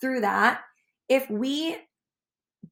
through 0.00 0.20
that 0.22 0.60
if 1.08 1.28
we 1.30 1.76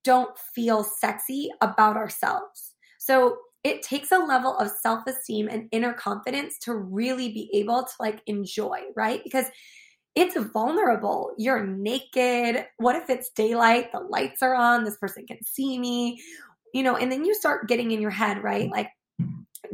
don't 0.04 0.36
feel 0.54 0.84
sexy 0.84 1.50
about 1.60 1.96
ourselves. 1.96 2.74
So 2.98 3.38
it 3.64 3.82
takes 3.82 4.12
a 4.12 4.18
level 4.18 4.56
of 4.56 4.70
self 4.70 5.06
esteem 5.06 5.48
and 5.48 5.68
inner 5.72 5.92
confidence 5.92 6.58
to 6.60 6.74
really 6.74 7.28
be 7.32 7.50
able 7.54 7.82
to 7.82 7.92
like 8.00 8.22
enjoy, 8.26 8.80
right? 8.96 9.22
Because 9.24 9.46
it's 10.14 10.36
vulnerable. 10.52 11.32
You're 11.38 11.66
naked. 11.66 12.66
What 12.78 12.96
if 12.96 13.10
it's 13.10 13.30
daylight? 13.30 13.92
The 13.92 14.00
lights 14.00 14.42
are 14.42 14.54
on. 14.54 14.84
This 14.84 14.96
person 14.96 15.26
can 15.26 15.38
see 15.44 15.78
me, 15.78 16.20
you 16.72 16.82
know, 16.82 16.96
and 16.96 17.10
then 17.10 17.24
you 17.24 17.34
start 17.34 17.68
getting 17.68 17.90
in 17.90 18.00
your 18.00 18.10
head, 18.10 18.42
right? 18.42 18.70
Like, 18.70 18.90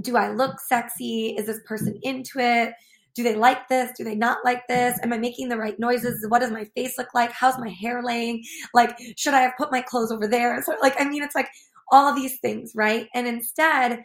do 0.00 0.16
I 0.16 0.30
look 0.30 0.60
sexy? 0.60 1.34
Is 1.38 1.46
this 1.46 1.60
person 1.66 1.98
into 2.02 2.38
it? 2.40 2.74
Do 3.14 3.22
they 3.22 3.34
like 3.34 3.68
this? 3.68 3.92
Do 3.96 4.04
they 4.04 4.14
not 4.14 4.38
like 4.44 4.66
this? 4.68 4.98
Am 5.02 5.12
I 5.12 5.18
making 5.18 5.48
the 5.48 5.56
right 5.56 5.78
noises? 5.78 6.24
What 6.28 6.40
does 6.40 6.50
my 6.50 6.64
face 6.76 6.98
look 6.98 7.14
like? 7.14 7.30
How's 7.30 7.58
my 7.58 7.68
hair 7.68 8.02
laying? 8.02 8.42
Like, 8.72 8.96
should 9.16 9.34
I 9.34 9.40
have 9.40 9.56
put 9.56 9.70
my 9.70 9.80
clothes 9.80 10.10
over 10.10 10.26
there? 10.26 10.60
So, 10.62 10.74
like, 10.82 11.00
I 11.00 11.04
mean, 11.04 11.22
it's 11.22 11.34
like 11.34 11.48
all 11.92 12.14
these 12.14 12.38
things, 12.40 12.72
right? 12.74 13.08
And 13.14 13.26
instead, 13.26 14.04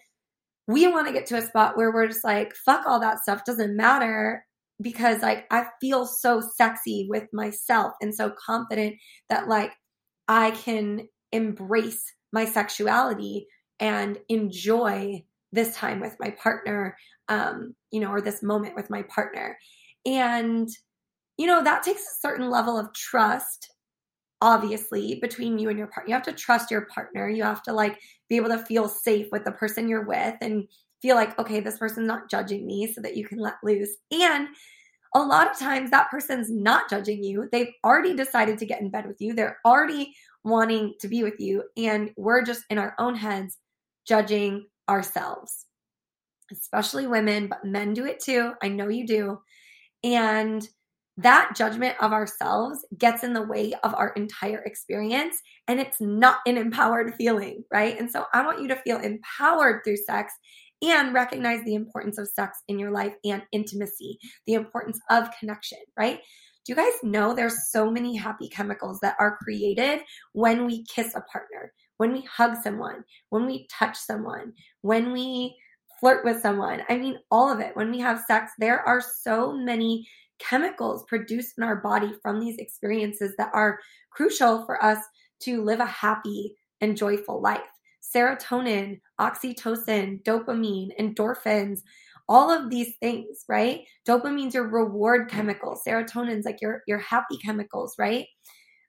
we 0.67 0.87
want 0.87 1.07
to 1.07 1.13
get 1.13 1.25
to 1.27 1.37
a 1.37 1.41
spot 1.41 1.75
where 1.75 1.91
we're 1.91 2.07
just 2.07 2.23
like, 2.23 2.53
fuck 2.55 2.85
all 2.85 2.99
that 2.99 3.19
stuff, 3.19 3.45
doesn't 3.45 3.75
matter 3.75 4.45
because 4.81 5.21
like 5.21 5.45
I 5.51 5.65
feel 5.81 6.05
so 6.05 6.41
sexy 6.41 7.07
with 7.09 7.27
myself 7.33 7.93
and 8.01 8.13
so 8.13 8.31
confident 8.45 8.95
that 9.29 9.47
like 9.47 9.73
I 10.27 10.51
can 10.51 11.07
embrace 11.31 12.03
my 12.31 12.45
sexuality 12.45 13.47
and 13.79 14.17
enjoy 14.29 15.23
this 15.51 15.75
time 15.75 15.99
with 15.99 16.15
my 16.19 16.29
partner 16.31 16.95
um, 17.29 17.75
you 17.91 17.99
know, 17.99 18.09
or 18.09 18.19
this 18.19 18.43
moment 18.43 18.75
with 18.75 18.89
my 18.89 19.03
partner. 19.03 19.57
And, 20.05 20.67
you 21.37 21.47
know, 21.47 21.63
that 21.63 21.83
takes 21.83 22.01
a 22.01 22.19
certain 22.19 22.49
level 22.49 22.77
of 22.77 22.91
trust, 22.93 23.71
obviously, 24.41 25.19
between 25.21 25.59
you 25.59 25.69
and 25.69 25.77
your 25.77 25.87
partner. 25.87 26.09
You 26.09 26.15
have 26.15 26.23
to 26.23 26.33
trust 26.33 26.71
your 26.71 26.87
partner. 26.93 27.29
You 27.29 27.43
have 27.43 27.63
to 27.63 27.73
like 27.73 27.99
be 28.27 28.35
able 28.35 28.49
to 28.49 28.65
feel 28.65 28.89
safe 28.89 29.27
with 29.31 29.45
the 29.45 29.51
person 29.51 29.87
you're 29.87 30.05
with 30.05 30.35
and 30.41 30.67
feel 31.01 31.15
like, 31.15 31.37
okay, 31.39 31.59
this 31.59 31.77
person's 31.77 32.07
not 32.07 32.29
judging 32.29 32.65
me 32.65 32.91
so 32.91 32.99
that 33.01 33.15
you 33.15 33.25
can 33.25 33.37
let 33.37 33.55
loose. 33.63 33.95
And 34.11 34.47
a 35.15 35.19
lot 35.19 35.49
of 35.49 35.57
times 35.57 35.91
that 35.91 36.11
person's 36.11 36.51
not 36.51 36.89
judging 36.89 37.23
you. 37.23 37.47
They've 37.51 37.73
already 37.83 38.15
decided 38.15 38.57
to 38.59 38.65
get 38.65 38.81
in 38.81 38.89
bed 38.89 39.07
with 39.07 39.21
you. 39.21 39.33
They're 39.33 39.59
already 39.65 40.13
wanting 40.43 40.95
to 40.99 41.07
be 41.07 41.23
with 41.23 41.39
you. 41.39 41.63
And 41.77 42.11
we're 42.17 42.43
just 42.43 42.63
in 42.69 42.77
our 42.77 42.95
own 42.99 43.15
heads 43.15 43.57
judging 44.05 44.65
ourselves, 44.89 45.65
especially 46.51 47.07
women, 47.07 47.47
but 47.47 47.63
men 47.63 47.93
do 47.93 48.05
it 48.05 48.19
too. 48.19 48.53
I 48.61 48.67
know 48.67 48.89
you 48.89 49.07
do. 49.07 49.39
And 50.03 50.67
that 51.17 51.51
judgment 51.55 51.95
of 52.01 52.13
ourselves 52.13 52.85
gets 52.97 53.23
in 53.23 53.33
the 53.33 53.45
way 53.45 53.73
of 53.83 53.93
our 53.93 54.13
entire 54.15 54.59
experience 54.59 55.35
and 55.67 55.79
it's 55.79 55.99
not 55.99 56.37
an 56.45 56.57
empowered 56.57 57.13
feeling, 57.15 57.63
right? 57.71 57.99
And 57.99 58.09
so 58.09 58.25
I 58.33 58.45
want 58.45 58.61
you 58.61 58.69
to 58.69 58.77
feel 58.77 58.99
empowered 58.99 59.81
through 59.83 59.97
sex 59.97 60.33
and 60.81 61.13
recognize 61.13 61.63
the 61.65 61.75
importance 61.75 62.17
of 62.17 62.29
sex 62.29 62.59
in 62.69 62.79
your 62.79 62.91
life 62.91 63.13
and 63.25 63.43
intimacy, 63.51 64.17
the 64.47 64.53
importance 64.53 64.97
of 65.09 65.27
connection, 65.37 65.79
right? 65.97 66.19
Do 66.65 66.71
you 66.71 66.75
guys 66.75 66.93
know 67.03 67.33
there's 67.33 67.69
so 67.69 67.91
many 67.91 68.15
happy 68.15 68.47
chemicals 68.47 68.99
that 69.01 69.15
are 69.19 69.37
created 69.43 69.99
when 70.31 70.65
we 70.65 70.85
kiss 70.85 71.15
a 71.15 71.21
partner, 71.31 71.73
when 71.99 72.13
we 72.13 72.21
hug 72.21 72.55
someone, 72.63 73.03
when 73.29 73.45
we 73.45 73.67
touch 73.69 73.97
someone, 73.97 74.53
when 74.81 75.11
we 75.11 75.55
flirt 75.99 76.23
with 76.23 76.41
someone? 76.41 76.81
I 76.89 76.97
mean, 76.97 77.19
all 77.29 77.51
of 77.51 77.59
it. 77.59 77.75
When 77.75 77.91
we 77.91 77.99
have 77.99 78.23
sex, 78.25 78.53
there 78.57 78.79
are 78.87 79.01
so 79.01 79.51
many 79.51 80.07
chemicals 80.39 81.03
produced 81.09 81.55
in 81.57 81.63
our 81.65 81.75
body 81.75 82.13
from 82.21 82.39
these 82.39 82.57
experiences 82.57 83.33
that 83.37 83.51
are 83.53 83.79
crucial 84.11 84.65
for 84.65 84.81
us 84.81 84.99
to 85.41 85.61
live 85.61 85.81
a 85.81 85.85
happy 85.85 86.55
and 86.79 86.95
joyful 86.95 87.41
life. 87.41 87.59
Serotonin, 88.01 89.01
oxytocin, 89.19 90.23
dopamine, 90.23 90.97
endorphins, 90.97 91.81
all 92.29 92.49
of 92.49 92.69
these 92.69 92.93
things, 93.01 93.43
right? 93.49 93.81
Dopamine's 94.07 94.53
your 94.53 94.69
reward 94.69 95.29
chemical. 95.29 95.77
Serotonin's 95.85 96.45
like 96.45 96.61
your 96.61 96.81
your 96.87 96.99
happy 96.99 97.37
chemicals, 97.43 97.95
right? 97.99 98.25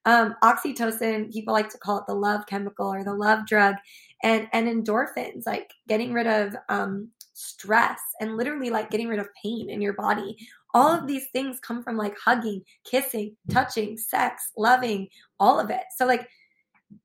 Um, 0.06 0.34
oxytocin, 0.42 1.30
people 1.32 1.52
like 1.52 1.68
to 1.70 1.78
call 1.78 1.98
it 1.98 2.04
the 2.06 2.14
love 2.14 2.46
chemical 2.46 2.92
or 2.92 3.04
the 3.04 3.14
love 3.14 3.46
drug, 3.46 3.76
and 4.22 4.48
and 4.52 4.66
endorphins, 4.66 5.46
like 5.46 5.70
getting 5.88 6.12
rid 6.12 6.26
of 6.26 6.54
um, 6.68 7.10
stress 7.34 8.00
and 8.20 8.36
literally 8.36 8.70
like 8.70 8.90
getting 8.90 9.08
rid 9.08 9.18
of 9.18 9.28
pain 9.42 9.70
in 9.70 9.80
your 9.80 9.94
body 9.94 10.36
all 10.74 10.92
of 10.92 11.06
these 11.06 11.26
things 11.32 11.58
come 11.60 11.82
from 11.82 11.96
like 11.96 12.16
hugging, 12.18 12.62
kissing, 12.84 13.36
touching, 13.50 13.96
sex, 13.96 14.50
loving, 14.56 15.08
all 15.38 15.58
of 15.58 15.70
it. 15.70 15.82
So 15.96 16.06
like 16.06 16.28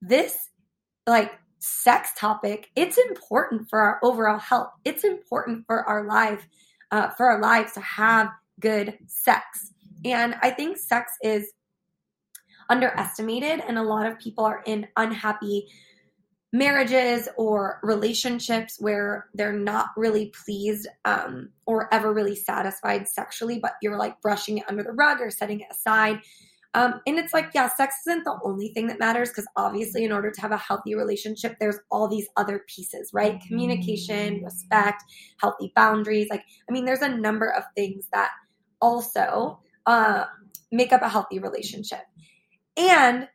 this 0.02 0.50
like 1.08 1.34
sex 1.60 2.10
topic, 2.18 2.70
it's 2.76 2.98
important 2.98 3.70
for 3.70 3.80
our 3.80 4.00
overall 4.04 4.40
health. 4.40 4.70
It's 4.84 5.04
important 5.04 5.66
for 5.66 5.84
our 5.88 6.06
life, 6.06 6.46
uh, 6.92 7.10
for 7.10 7.28
our 7.28 7.42
lives 7.42 7.74
to 7.74 7.82
have 7.82 8.30
good 8.60 8.98
sex. 9.08 9.72
And 10.04 10.36
I 10.42 10.52
think 10.52 10.78
sex 10.78 11.12
is 11.24 11.52
underestimated, 12.70 13.62
and 13.68 13.78
a 13.78 13.84
lot 13.84 14.06
of 14.06 14.20
people 14.20 14.46
are 14.46 14.62
in 14.66 14.88
unhappy 14.98 15.68
marriages 16.56 17.28
or 17.38 17.80
relationships 17.84 18.78
where 18.80 19.28
they're 19.34 19.52
not 19.52 19.90
really 19.98 20.32
pleased 20.46 20.88
um, 21.04 21.50
or 21.66 21.94
ever 21.94 22.14
really 22.14 22.36
satisfied 22.36 23.08
sexually, 23.08 23.60
but 23.60 23.74
you're 23.82 23.98
like 23.98 24.22
brushing 24.22 24.60
it 24.60 24.64
under 24.70 24.82
the 24.82 24.94
rug 24.94 25.20
or 25.20 25.30
setting 25.30 25.60
it 25.60 25.68
aside. 25.70 26.20
Um, 26.74 27.02
and 27.08 27.18
it's 27.18 27.34
like, 27.34 27.52
yeah, 27.54 27.70
sex 27.70 27.96
isn't 28.06 28.26
the 28.26 28.38
only 28.44 28.70
thing 28.70 28.88
that 28.88 29.00
matters 29.00 29.30
because 29.30 29.48
obviously, 29.56 30.04
in 30.04 30.12
order 30.12 30.30
to 30.30 30.42
have 30.42 30.52
a 30.52 30.58
healthy 30.58 30.94
relationship, 30.94 31.56
there's 31.60 31.80
all 31.90 32.10
these 32.10 32.28
other 32.36 32.66
pieces, 32.68 33.12
right? 33.14 33.42
Communication, 33.48 34.44
respect, 34.44 35.04
healthy 35.40 35.72
boundaries. 35.74 36.28
Like, 36.30 36.44
I 36.70 36.74
mean, 36.74 36.84
there's 36.84 37.02
a 37.02 37.10
number 37.10 37.50
of 37.50 37.64
things 37.76 38.08
that 38.12 38.32
also 38.82 39.60
uh, 39.86 40.26
make 40.72 40.92
up 40.92 41.02
a 41.02 41.08
healthy 41.08 41.40
relationship. 41.40 42.02
And 42.78 43.28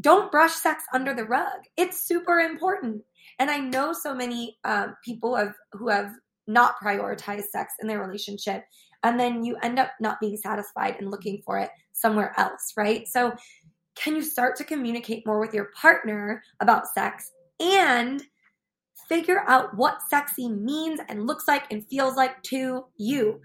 don't 0.00 0.30
brush 0.30 0.54
sex 0.54 0.84
under 0.92 1.14
the 1.14 1.24
rug. 1.24 1.60
It's 1.76 2.06
super 2.06 2.38
important. 2.40 3.02
And 3.38 3.50
I 3.50 3.58
know 3.58 3.92
so 3.92 4.14
many 4.14 4.58
um, 4.64 4.96
people 5.04 5.36
have, 5.36 5.54
who 5.72 5.88
have 5.88 6.12
not 6.46 6.76
prioritized 6.82 7.48
sex 7.50 7.74
in 7.80 7.88
their 7.88 8.00
relationship. 8.00 8.64
And 9.02 9.18
then 9.18 9.44
you 9.44 9.56
end 9.62 9.78
up 9.78 9.90
not 10.00 10.20
being 10.20 10.36
satisfied 10.36 10.96
and 10.98 11.10
looking 11.10 11.42
for 11.44 11.58
it 11.58 11.70
somewhere 11.92 12.34
else, 12.36 12.72
right? 12.76 13.06
So, 13.06 13.32
can 13.94 14.14
you 14.14 14.22
start 14.22 14.54
to 14.56 14.64
communicate 14.64 15.26
more 15.26 15.40
with 15.40 15.52
your 15.52 15.70
partner 15.74 16.42
about 16.60 16.86
sex 16.86 17.32
and 17.58 18.22
figure 19.08 19.42
out 19.48 19.76
what 19.76 20.02
sexy 20.08 20.48
means 20.48 21.00
and 21.08 21.26
looks 21.26 21.48
like 21.48 21.64
and 21.72 21.84
feels 21.88 22.14
like 22.14 22.40
to 22.44 22.84
you? 22.96 23.40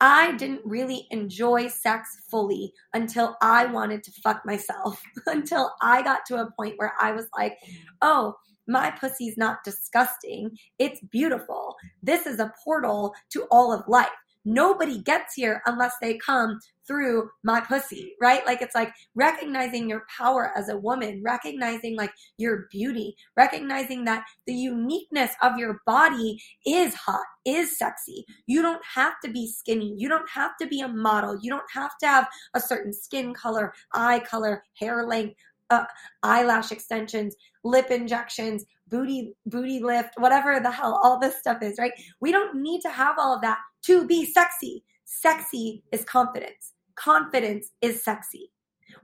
I 0.00 0.32
didn't 0.32 0.60
really 0.64 1.06
enjoy 1.10 1.68
sex 1.68 2.18
fully 2.30 2.72
until 2.92 3.36
I 3.40 3.66
wanted 3.66 4.02
to 4.04 4.12
fuck 4.22 4.42
myself, 4.44 5.00
until 5.26 5.72
I 5.80 6.02
got 6.02 6.26
to 6.26 6.36
a 6.36 6.50
point 6.52 6.74
where 6.76 6.92
I 7.00 7.12
was 7.12 7.26
like, 7.36 7.56
oh, 8.02 8.34
my 8.68 8.90
pussy's 8.90 9.36
not 9.36 9.64
disgusting. 9.64 10.50
It's 10.78 11.00
beautiful. 11.10 11.76
This 12.02 12.26
is 12.26 12.40
a 12.40 12.52
portal 12.64 13.14
to 13.30 13.44
all 13.50 13.72
of 13.72 13.86
life 13.88 14.08
nobody 14.46 15.02
gets 15.02 15.34
here 15.34 15.60
unless 15.66 15.94
they 16.00 16.16
come 16.16 16.58
through 16.86 17.28
my 17.42 17.60
pussy, 17.60 18.14
right? 18.20 18.46
Like 18.46 18.62
it's 18.62 18.74
like 18.74 18.92
recognizing 19.14 19.88
your 19.88 20.04
power 20.16 20.52
as 20.56 20.68
a 20.68 20.76
woman, 20.76 21.20
recognizing 21.22 21.96
like 21.96 22.12
your 22.38 22.68
beauty, 22.70 23.16
recognizing 23.36 24.04
that 24.04 24.24
the 24.46 24.54
uniqueness 24.54 25.32
of 25.42 25.58
your 25.58 25.80
body 25.84 26.40
is 26.64 26.94
hot, 26.94 27.26
is 27.44 27.76
sexy. 27.76 28.24
You 28.46 28.62
don't 28.62 28.82
have 28.94 29.14
to 29.24 29.30
be 29.30 29.50
skinny. 29.50 29.94
You 29.98 30.08
don't 30.08 30.30
have 30.30 30.52
to 30.60 30.66
be 30.68 30.80
a 30.80 30.88
model. 30.88 31.36
You 31.42 31.50
don't 31.50 31.70
have 31.74 31.98
to 31.98 32.06
have 32.06 32.28
a 32.54 32.60
certain 32.60 32.92
skin 32.92 33.34
color, 33.34 33.74
eye 33.92 34.20
color, 34.20 34.62
hair 34.78 35.06
length, 35.06 35.34
uh, 35.70 35.84
eyelash 36.22 36.70
extensions, 36.70 37.34
lip 37.64 37.90
injections, 37.90 38.64
booty 38.88 39.34
booty 39.46 39.80
lift, 39.80 40.10
whatever 40.18 40.60
the 40.60 40.70
hell 40.70 41.00
all 41.02 41.18
this 41.18 41.36
stuff 41.38 41.58
is, 41.62 41.76
right? 41.78 41.92
We 42.20 42.30
don't 42.30 42.62
need 42.62 42.80
to 42.82 42.90
have 42.90 43.16
all 43.18 43.34
of 43.34 43.42
that 43.42 43.58
to 43.86 44.06
be 44.06 44.24
sexy. 44.24 44.84
Sexy 45.04 45.82
is 45.92 46.04
confidence. 46.04 46.74
Confidence 46.96 47.72
is 47.80 48.02
sexy. 48.02 48.50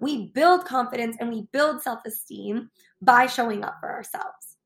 We 0.01 0.29
build 0.29 0.65
confidence 0.65 1.17
and 1.21 1.31
we 1.31 1.47
build 1.53 1.83
self-esteem 1.83 2.71
by 3.01 3.27
showing 3.27 3.65
up 3.65 3.77
for 3.81 3.91
ourselves. 3.91 4.57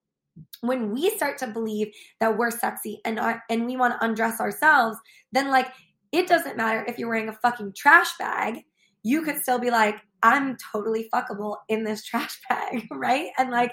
When 0.60 0.92
we 0.92 1.10
start 1.10 1.38
to 1.38 1.46
believe 1.46 1.92
that 2.20 2.36
we're 2.36 2.50
sexy 2.50 3.00
and 3.04 3.18
and 3.48 3.66
we 3.66 3.76
want 3.76 3.94
to 3.94 4.04
undress 4.04 4.40
ourselves, 4.40 4.98
then 5.32 5.50
like 5.50 5.68
it 6.12 6.26
doesn't 6.26 6.56
matter 6.56 6.84
if 6.86 6.98
you're 6.98 7.08
wearing 7.08 7.28
a 7.28 7.32
fucking 7.32 7.72
trash 7.74 8.16
bag, 8.18 8.62
you 9.02 9.22
could 9.22 9.38
still 9.38 9.58
be 9.58 9.70
like, 9.70 9.96
I'm 10.22 10.56
totally 10.72 11.08
fuckable 11.12 11.56
in 11.68 11.84
this 11.84 12.04
trash 12.10 12.38
bag, 12.48 12.86
right? 12.90 13.30
And 13.38 13.50
like 13.50 13.72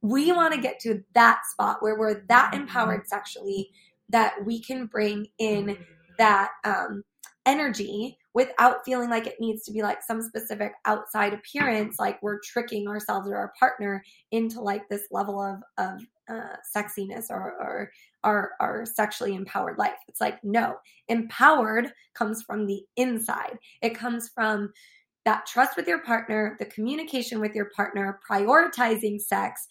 we 0.00 0.32
want 0.32 0.54
to 0.54 0.60
get 0.60 0.80
to 0.80 1.02
that 1.14 1.42
spot 1.50 1.78
where 1.80 1.98
we're 1.98 2.24
that 2.28 2.52
mm-hmm. 2.52 2.62
empowered 2.62 3.06
sexually 3.06 3.70
that 4.08 4.34
we 4.44 4.60
can 4.60 4.86
bring 4.86 5.26
in 5.38 5.76
that 6.18 6.50
um, 6.64 7.02
energy 7.46 8.18
without 8.34 8.84
feeling 8.84 9.10
like 9.10 9.26
it 9.26 9.40
needs 9.40 9.62
to 9.64 9.72
be 9.72 9.82
like 9.82 10.02
some 10.02 10.22
specific 10.22 10.72
outside 10.86 11.32
appearance 11.32 11.96
like 11.98 12.20
we're 12.22 12.40
tricking 12.40 12.88
ourselves 12.88 13.28
or 13.28 13.36
our 13.36 13.52
partner 13.58 14.02
into 14.32 14.60
like 14.60 14.88
this 14.88 15.02
level 15.10 15.40
of 15.40 15.62
of 15.78 16.00
uh, 16.28 16.56
sexiness 16.74 17.26
or, 17.30 17.54
or 17.60 17.90
our, 18.22 18.52
our 18.60 18.86
sexually 18.86 19.34
empowered 19.34 19.78
life. 19.78 19.98
It's 20.08 20.20
like 20.20 20.42
no 20.42 20.76
empowered 21.08 21.92
comes 22.14 22.42
from 22.42 22.66
the 22.66 22.82
inside. 22.96 23.58
It 23.82 23.94
comes 23.94 24.30
from 24.34 24.72
that 25.24 25.46
trust 25.46 25.76
with 25.76 25.86
your 25.86 26.02
partner, 26.02 26.56
the 26.58 26.66
communication 26.66 27.40
with 27.40 27.54
your 27.54 27.70
partner, 27.76 28.20
prioritizing 28.28 29.20
sex, 29.20 29.66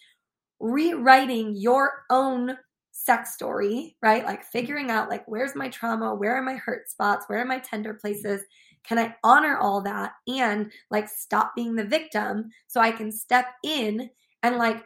rewriting 0.59 1.55
your 1.55 2.03
own 2.09 2.57
sex 3.03 3.33
story, 3.33 3.97
right? 4.01 4.25
Like 4.25 4.43
figuring 4.43 4.89
out 4.89 5.09
like 5.09 5.23
where's 5.27 5.55
my 5.55 5.69
trauma, 5.69 6.15
where 6.15 6.35
are 6.35 6.41
my 6.41 6.55
hurt 6.55 6.89
spots, 6.89 7.25
where 7.27 7.39
are 7.39 7.45
my 7.45 7.59
tender 7.59 7.93
places? 7.93 8.41
Can 8.83 8.99
I 8.99 9.15
honor 9.23 9.57
all 9.57 9.81
that 9.81 10.13
and 10.27 10.71
like 10.89 11.09
stop 11.09 11.53
being 11.55 11.75
the 11.75 11.83
victim 11.83 12.49
so 12.67 12.81
I 12.81 12.91
can 12.91 13.11
step 13.11 13.47
in 13.63 14.09
and 14.41 14.57
like 14.57 14.83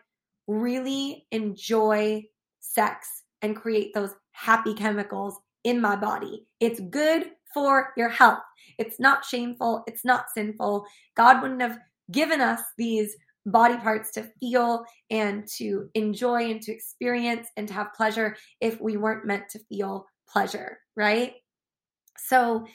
really 0.47 1.25
enjoy 1.31 2.24
sex 2.59 3.24
and 3.41 3.55
create 3.55 3.93
those 3.93 4.13
happy 4.31 4.74
chemicals 4.74 5.39
in 5.63 5.81
my 5.81 5.95
body. 5.95 6.47
It's 6.59 6.79
good 6.79 7.31
for 7.53 7.91
your 7.97 8.09
health. 8.09 8.39
It's 8.77 9.00
not 9.00 9.25
shameful. 9.25 9.83
It's 9.88 10.05
not 10.05 10.25
sinful. 10.33 10.86
God 11.15 11.41
wouldn't 11.41 11.62
have 11.62 11.79
given 12.12 12.41
us 12.41 12.62
these 12.77 13.15
body 13.47 13.77
parts 13.77 14.11
to 14.11 14.29
feel 14.39 14.85
and 15.09 15.47
to 15.57 15.89
enjoy 15.93 16.51
and 16.51 16.61
to 16.61 16.71
experience 16.71 17.47
and 17.57 17.67
to 17.67 17.73
have 17.73 17.93
pleasure 17.95 18.35
if 18.61 18.79
we 18.79 18.97
weren't 18.97 19.25
meant 19.25 19.49
to 19.49 19.59
feel 19.69 20.05
pleasure, 20.29 20.79
right? 20.95 21.33
So, 22.17 22.65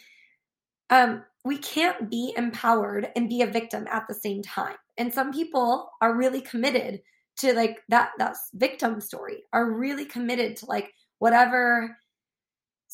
um, 0.90 1.24
we 1.44 1.58
can't 1.58 2.10
be 2.10 2.32
empowered 2.36 3.08
and 3.16 3.28
be 3.28 3.42
a 3.42 3.46
victim 3.46 3.86
at 3.90 4.04
the 4.08 4.14
same 4.14 4.42
time. 4.42 4.76
And 4.98 5.12
some 5.12 5.32
people 5.32 5.90
are 6.00 6.16
really 6.16 6.40
committed 6.40 7.00
to 7.38 7.54
like 7.54 7.78
that 7.88 8.10
that 8.18 8.36
victim 8.54 9.00
story, 9.00 9.42
are 9.52 9.72
really 9.72 10.04
committed 10.04 10.56
to 10.58 10.66
like 10.66 10.92
whatever 11.18 11.96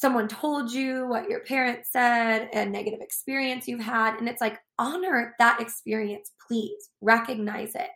someone 0.02 0.28
told 0.28 0.70
you, 0.70 1.08
what 1.08 1.28
your 1.28 1.40
parents 1.40 1.88
said, 1.90 2.48
a 2.52 2.64
negative 2.64 3.00
experience 3.00 3.66
you've 3.66 3.80
had. 3.80 4.16
And 4.18 4.28
it's 4.28 4.40
like, 4.40 4.58
honor 4.78 5.34
that 5.40 5.60
experience, 5.60 6.30
please. 6.46 6.90
Recognize 7.00 7.74
it. 7.74 7.90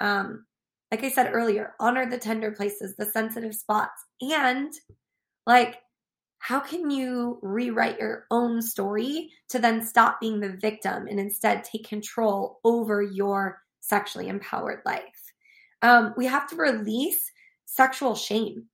um, 0.00 0.44
like 0.90 1.04
I 1.04 1.10
said 1.10 1.30
earlier, 1.32 1.74
honor 1.78 2.08
the 2.08 2.18
tender 2.18 2.50
places, 2.50 2.96
the 2.96 3.06
sensitive 3.06 3.54
spots, 3.54 4.04
and 4.20 4.72
like 5.46 5.76
how 6.38 6.60
can 6.60 6.90
you 6.90 7.38
rewrite 7.42 7.98
your 7.98 8.26
own 8.30 8.62
story 8.62 9.30
to 9.48 9.58
then 9.58 9.84
stop 9.84 10.20
being 10.20 10.40
the 10.40 10.56
victim 10.60 11.06
and 11.08 11.18
instead 11.18 11.64
take 11.64 11.88
control 11.88 12.60
over 12.62 13.02
your 13.02 13.58
sexually 13.80 14.28
empowered 14.28 14.80
life? 14.84 15.32
Um, 15.82 16.14
we 16.16 16.26
have 16.26 16.48
to 16.50 16.56
release 16.56 17.30
sexual 17.64 18.14
shame. 18.14 18.66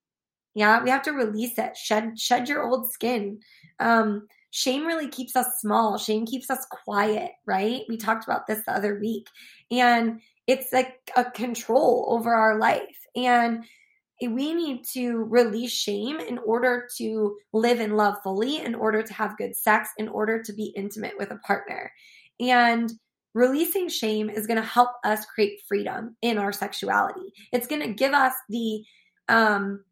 Yeah, 0.54 0.82
we 0.82 0.90
have 0.90 1.02
to 1.02 1.12
release 1.12 1.58
it. 1.58 1.76
Shed 1.76 2.18
shed 2.18 2.48
your 2.48 2.64
old 2.64 2.92
skin. 2.92 3.40
Um, 3.80 4.28
shame 4.50 4.86
really 4.86 5.08
keeps 5.08 5.34
us 5.34 5.46
small. 5.60 5.98
Shame 5.98 6.26
keeps 6.26 6.50
us 6.50 6.66
quiet, 6.84 7.32
right? 7.46 7.82
We 7.88 7.96
talked 7.96 8.24
about 8.24 8.46
this 8.46 8.62
the 8.66 8.74
other 8.74 8.98
week. 9.00 9.26
And 9.70 10.20
it's 10.46 10.72
like 10.72 10.94
a 11.16 11.24
control 11.24 12.06
over 12.10 12.32
our 12.32 12.58
life. 12.58 12.98
And 13.16 13.64
we 14.20 14.54
need 14.54 14.84
to 14.92 15.16
release 15.24 15.72
shame 15.72 16.20
in 16.20 16.38
order 16.38 16.88
to 16.98 17.36
live 17.52 17.80
and 17.80 17.96
love 17.96 18.16
fully, 18.22 18.58
in 18.58 18.74
order 18.74 19.02
to 19.02 19.12
have 19.14 19.38
good 19.38 19.56
sex, 19.56 19.88
in 19.98 20.08
order 20.08 20.40
to 20.42 20.52
be 20.52 20.72
intimate 20.76 21.14
with 21.18 21.30
a 21.30 21.38
partner. 21.38 21.90
And 22.38 22.92
releasing 23.34 23.88
shame 23.88 24.28
is 24.30 24.46
going 24.46 24.60
to 24.60 24.66
help 24.66 24.90
us 25.04 25.24
create 25.26 25.62
freedom 25.66 26.16
in 26.22 26.38
our 26.38 26.52
sexuality. 26.52 27.32
It's 27.52 27.66
going 27.66 27.82
to 27.82 27.94
give 27.94 28.12
us 28.12 28.34
the 28.48 28.84
um, 29.28 29.82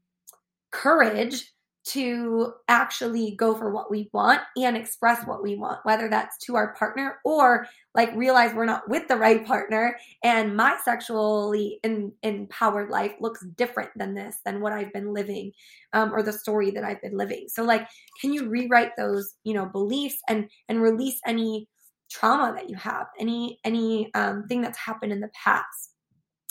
courage 0.71 1.53
to 1.83 2.53
actually 2.69 3.35
go 3.37 3.55
for 3.55 3.73
what 3.73 3.91
we 3.91 4.11
want 4.13 4.41
and 4.57 4.77
express 4.77 5.27
what 5.27 5.43
we 5.43 5.57
want, 5.57 5.81
whether 5.85 6.09
that's 6.09 6.37
to 6.37 6.55
our 6.55 6.75
partner 6.75 7.17
or 7.25 7.67
like 7.95 8.15
realize 8.15 8.55
we're 8.55 8.67
not 8.67 8.89
with 8.89 9.09
the 9.09 9.17
right 9.17 9.47
partner 9.47 9.97
and 10.23 10.55
my 10.55 10.77
sexually 10.85 11.81
in, 11.83 12.13
empowered 12.23 12.91
life 12.91 13.13
looks 13.19 13.45
different 13.57 13.91
than 13.97 14.15
this, 14.15 14.37
than 14.45 14.61
what 14.61 14.73
I've 14.73 14.93
been 14.93 15.15
living 15.15 15.53
um, 15.95 16.13
or 16.13 16.23
the 16.23 16.33
story 16.33 16.71
that 16.73 16.85
I've 16.85 17.01
been 17.01 17.17
living. 17.17 17.47
So 17.49 17.65
like, 17.65 17.89
can 18.21 18.33
you 18.35 18.49
rewrite 18.49 18.93
those, 18.97 19.35
you 19.45 19.55
know, 19.55 19.67
beliefs 19.67 20.19
and, 20.29 20.51
and 20.69 20.83
release 20.83 21.19
any 21.27 21.67
trauma 22.11 22.53
that 22.55 22.69
you 22.69 22.77
have, 22.77 23.07
any, 23.19 23.59
any 23.65 24.13
um, 24.15 24.45
thing 24.49 24.61
that's 24.61 24.79
happened 24.79 25.13
in 25.13 25.21
the 25.21 25.31
past? 25.45 25.95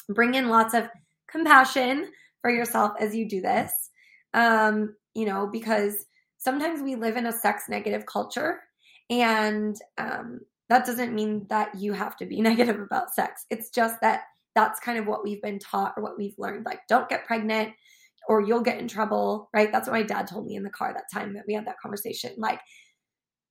Bring 0.09 0.33
in 0.33 0.49
lots 0.49 0.73
of 0.73 0.89
compassion 1.29 2.11
for 2.41 2.49
yourself 2.49 2.93
as 2.99 3.15
you 3.15 3.29
do 3.29 3.41
this. 3.41 3.88
Um, 4.33 4.95
you 5.15 5.25
know, 5.25 5.48
because 5.48 6.05
sometimes 6.38 6.81
we 6.81 6.95
live 6.95 7.17
in 7.17 7.25
a 7.25 7.31
sex 7.31 7.63
negative 7.67 8.05
culture 8.05 8.62
and 9.09 9.75
um, 9.98 10.41
that 10.69 10.86
doesn't 10.86 11.15
mean 11.15 11.45
that 11.50 11.75
you 11.75 11.93
have 11.93 12.15
to 12.17 12.25
be 12.25 12.41
negative 12.41 12.79
about 12.79 13.13
sex. 13.13 13.45
It's 13.50 13.69
just 13.69 14.00
that 14.01 14.24
that's 14.55 14.79
kind 14.79 14.98
of 14.98 15.07
what 15.07 15.24
we've 15.24 15.41
been 15.41 15.59
taught 15.59 15.93
or 15.98 16.03
what 16.03 16.17
we've 16.17 16.38
learned. 16.38 16.65
Like, 16.65 16.81
don't 16.88 17.09
get 17.09 17.25
pregnant 17.25 17.74
or 18.27 18.41
you'll 18.41 18.62
get 18.62 18.79
in 18.79 18.88
trouble, 18.88 19.50
right? 19.53 19.71
That's 19.71 19.88
what 19.88 19.93
my 19.93 20.03
dad 20.03 20.27
told 20.27 20.45
me 20.45 20.55
in 20.55 20.63
the 20.63 20.69
car 20.69 20.93
that 20.93 21.12
time 21.12 21.33
that 21.33 21.45
we 21.48 21.53
had 21.53 21.65
that 21.65 21.79
conversation. 21.79 22.33
Like, 22.38 22.59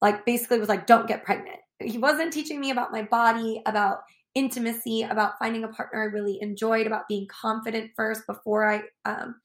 like 0.00 0.24
basically 0.24 0.58
was 0.58 0.68
like, 0.68 0.86
don't 0.86 1.08
get 1.08 1.24
pregnant. 1.24 1.58
He 1.80 1.98
wasn't 1.98 2.32
teaching 2.32 2.60
me 2.60 2.70
about 2.70 2.92
my 2.92 3.02
body, 3.02 3.62
about 3.66 3.98
intimacy, 4.34 5.02
about 5.02 5.38
finding 5.38 5.64
a 5.64 5.68
partner 5.68 6.02
I 6.02 6.06
really 6.06 6.38
enjoyed, 6.40 6.86
about 6.86 7.08
being 7.08 7.26
confident 7.28 7.90
first 7.96 8.26
before 8.26 8.70
I 8.70 8.82
um, 9.04 9.36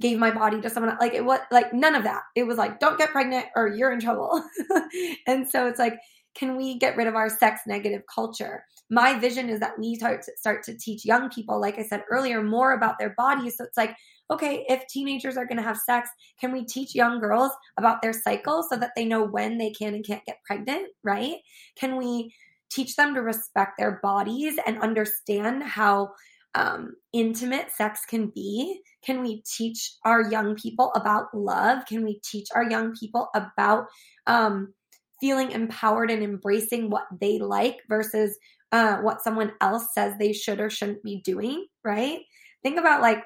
gave 0.00 0.18
my 0.18 0.30
body 0.30 0.60
to 0.60 0.70
someone 0.70 0.96
like 1.00 1.14
it 1.14 1.24
was 1.24 1.40
like 1.50 1.72
none 1.72 1.94
of 1.94 2.04
that. 2.04 2.22
It 2.36 2.44
was 2.44 2.56
like 2.56 2.80
don't 2.80 2.98
get 2.98 3.10
pregnant 3.10 3.46
or 3.56 3.68
you're 3.68 3.92
in 3.92 4.00
trouble. 4.00 4.42
And 5.26 5.48
so 5.48 5.66
it's 5.66 5.78
like 5.78 5.98
can 6.34 6.56
we 6.56 6.78
get 6.78 6.96
rid 6.96 7.08
of 7.08 7.16
our 7.16 7.28
sex 7.28 7.62
negative 7.66 8.02
culture? 8.12 8.64
My 8.90 9.18
vision 9.18 9.48
is 9.48 9.58
that 9.60 9.78
we 9.78 9.96
start 9.96 10.22
to, 10.22 10.32
start 10.36 10.62
to 10.64 10.78
teach 10.78 11.04
young 11.04 11.28
people 11.30 11.60
like 11.60 11.78
i 11.78 11.82
said 11.82 12.04
earlier 12.10 12.42
more 12.42 12.72
about 12.72 12.98
their 12.98 13.14
bodies. 13.16 13.56
So 13.56 13.64
it's 13.64 13.76
like 13.76 13.96
okay 14.30 14.64
if 14.68 14.86
teenagers 14.86 15.36
are 15.36 15.46
going 15.46 15.56
to 15.56 15.62
have 15.62 15.78
sex 15.78 16.10
can 16.40 16.52
we 16.52 16.64
teach 16.64 16.94
young 16.94 17.18
girls 17.18 17.50
about 17.78 18.02
their 18.02 18.12
cycle 18.12 18.62
so 18.68 18.76
that 18.76 18.92
they 18.94 19.04
know 19.04 19.24
when 19.24 19.58
they 19.58 19.70
can 19.70 19.94
and 19.94 20.06
can't 20.06 20.24
get 20.24 20.38
pregnant 20.46 20.88
right? 21.02 21.36
Can 21.76 21.96
we 21.96 22.32
teach 22.70 22.96
them 22.96 23.14
to 23.14 23.22
respect 23.22 23.72
their 23.78 23.98
bodies 24.02 24.58
and 24.66 24.78
understand 24.80 25.62
how 25.62 26.10
um, 26.54 26.94
intimate 27.12 27.70
sex 27.70 28.04
can 28.08 28.30
be? 28.34 28.80
Can 29.04 29.22
we 29.22 29.42
teach 29.42 29.92
our 30.04 30.30
young 30.30 30.56
people 30.56 30.92
about 30.94 31.34
love? 31.34 31.86
Can 31.86 32.04
we 32.04 32.20
teach 32.24 32.48
our 32.54 32.68
young 32.68 32.94
people 32.96 33.28
about 33.34 33.86
um, 34.26 34.74
feeling 35.20 35.52
empowered 35.52 36.10
and 36.10 36.22
embracing 36.22 36.90
what 36.90 37.06
they 37.20 37.38
like 37.38 37.76
versus 37.88 38.36
uh, 38.72 38.98
what 38.98 39.22
someone 39.22 39.52
else 39.60 39.88
says 39.94 40.14
they 40.18 40.32
should 40.32 40.60
or 40.60 40.70
shouldn't 40.70 41.02
be 41.02 41.20
doing? 41.24 41.66
Right? 41.84 42.20
Think 42.62 42.78
about 42.78 43.02
like 43.02 43.24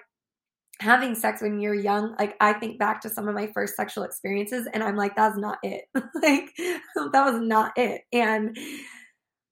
having 0.80 1.14
sex 1.14 1.40
when 1.40 1.60
you're 1.60 1.74
young 1.74 2.14
like 2.18 2.34
i 2.40 2.52
think 2.52 2.78
back 2.78 3.00
to 3.00 3.08
some 3.08 3.28
of 3.28 3.34
my 3.34 3.46
first 3.54 3.76
sexual 3.76 4.02
experiences 4.02 4.66
and 4.74 4.82
i'm 4.82 4.96
like 4.96 5.14
that's 5.14 5.38
not 5.38 5.58
it 5.62 5.84
like 5.94 6.50
that 6.56 7.24
was 7.24 7.40
not 7.40 7.72
it 7.76 8.02
and 8.12 8.56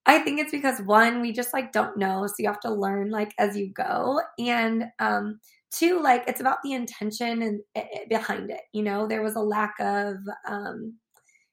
I 0.07 0.19
think 0.21 0.41
it's 0.41 0.51
because 0.51 0.81
one, 0.81 1.21
we 1.21 1.33
just 1.33 1.53
like 1.53 1.73
don't 1.73 1.97
know. 1.97 2.27
So 2.27 2.35
you 2.39 2.49
have 2.49 2.61
to 2.61 2.73
learn 2.73 3.11
like 3.11 3.33
as 3.39 3.57
you 3.57 3.69
go. 3.73 4.21
And 4.39 4.85
um, 4.99 5.41
two, 5.71 6.01
like 6.03 6.25
it's 6.27 6.41
about 6.41 6.59
the 6.65 6.73
intention 6.73 7.43
and 7.43 7.61
it, 7.75 7.87
it, 7.93 8.09
behind 8.09 8.51
it. 8.51 8.63
You 8.73 8.83
know, 8.83 9.07
there 9.07 9.23
was 9.23 9.37
a 9.37 9.41
lack 9.41 9.75
of 9.79 10.17
um, 10.49 10.95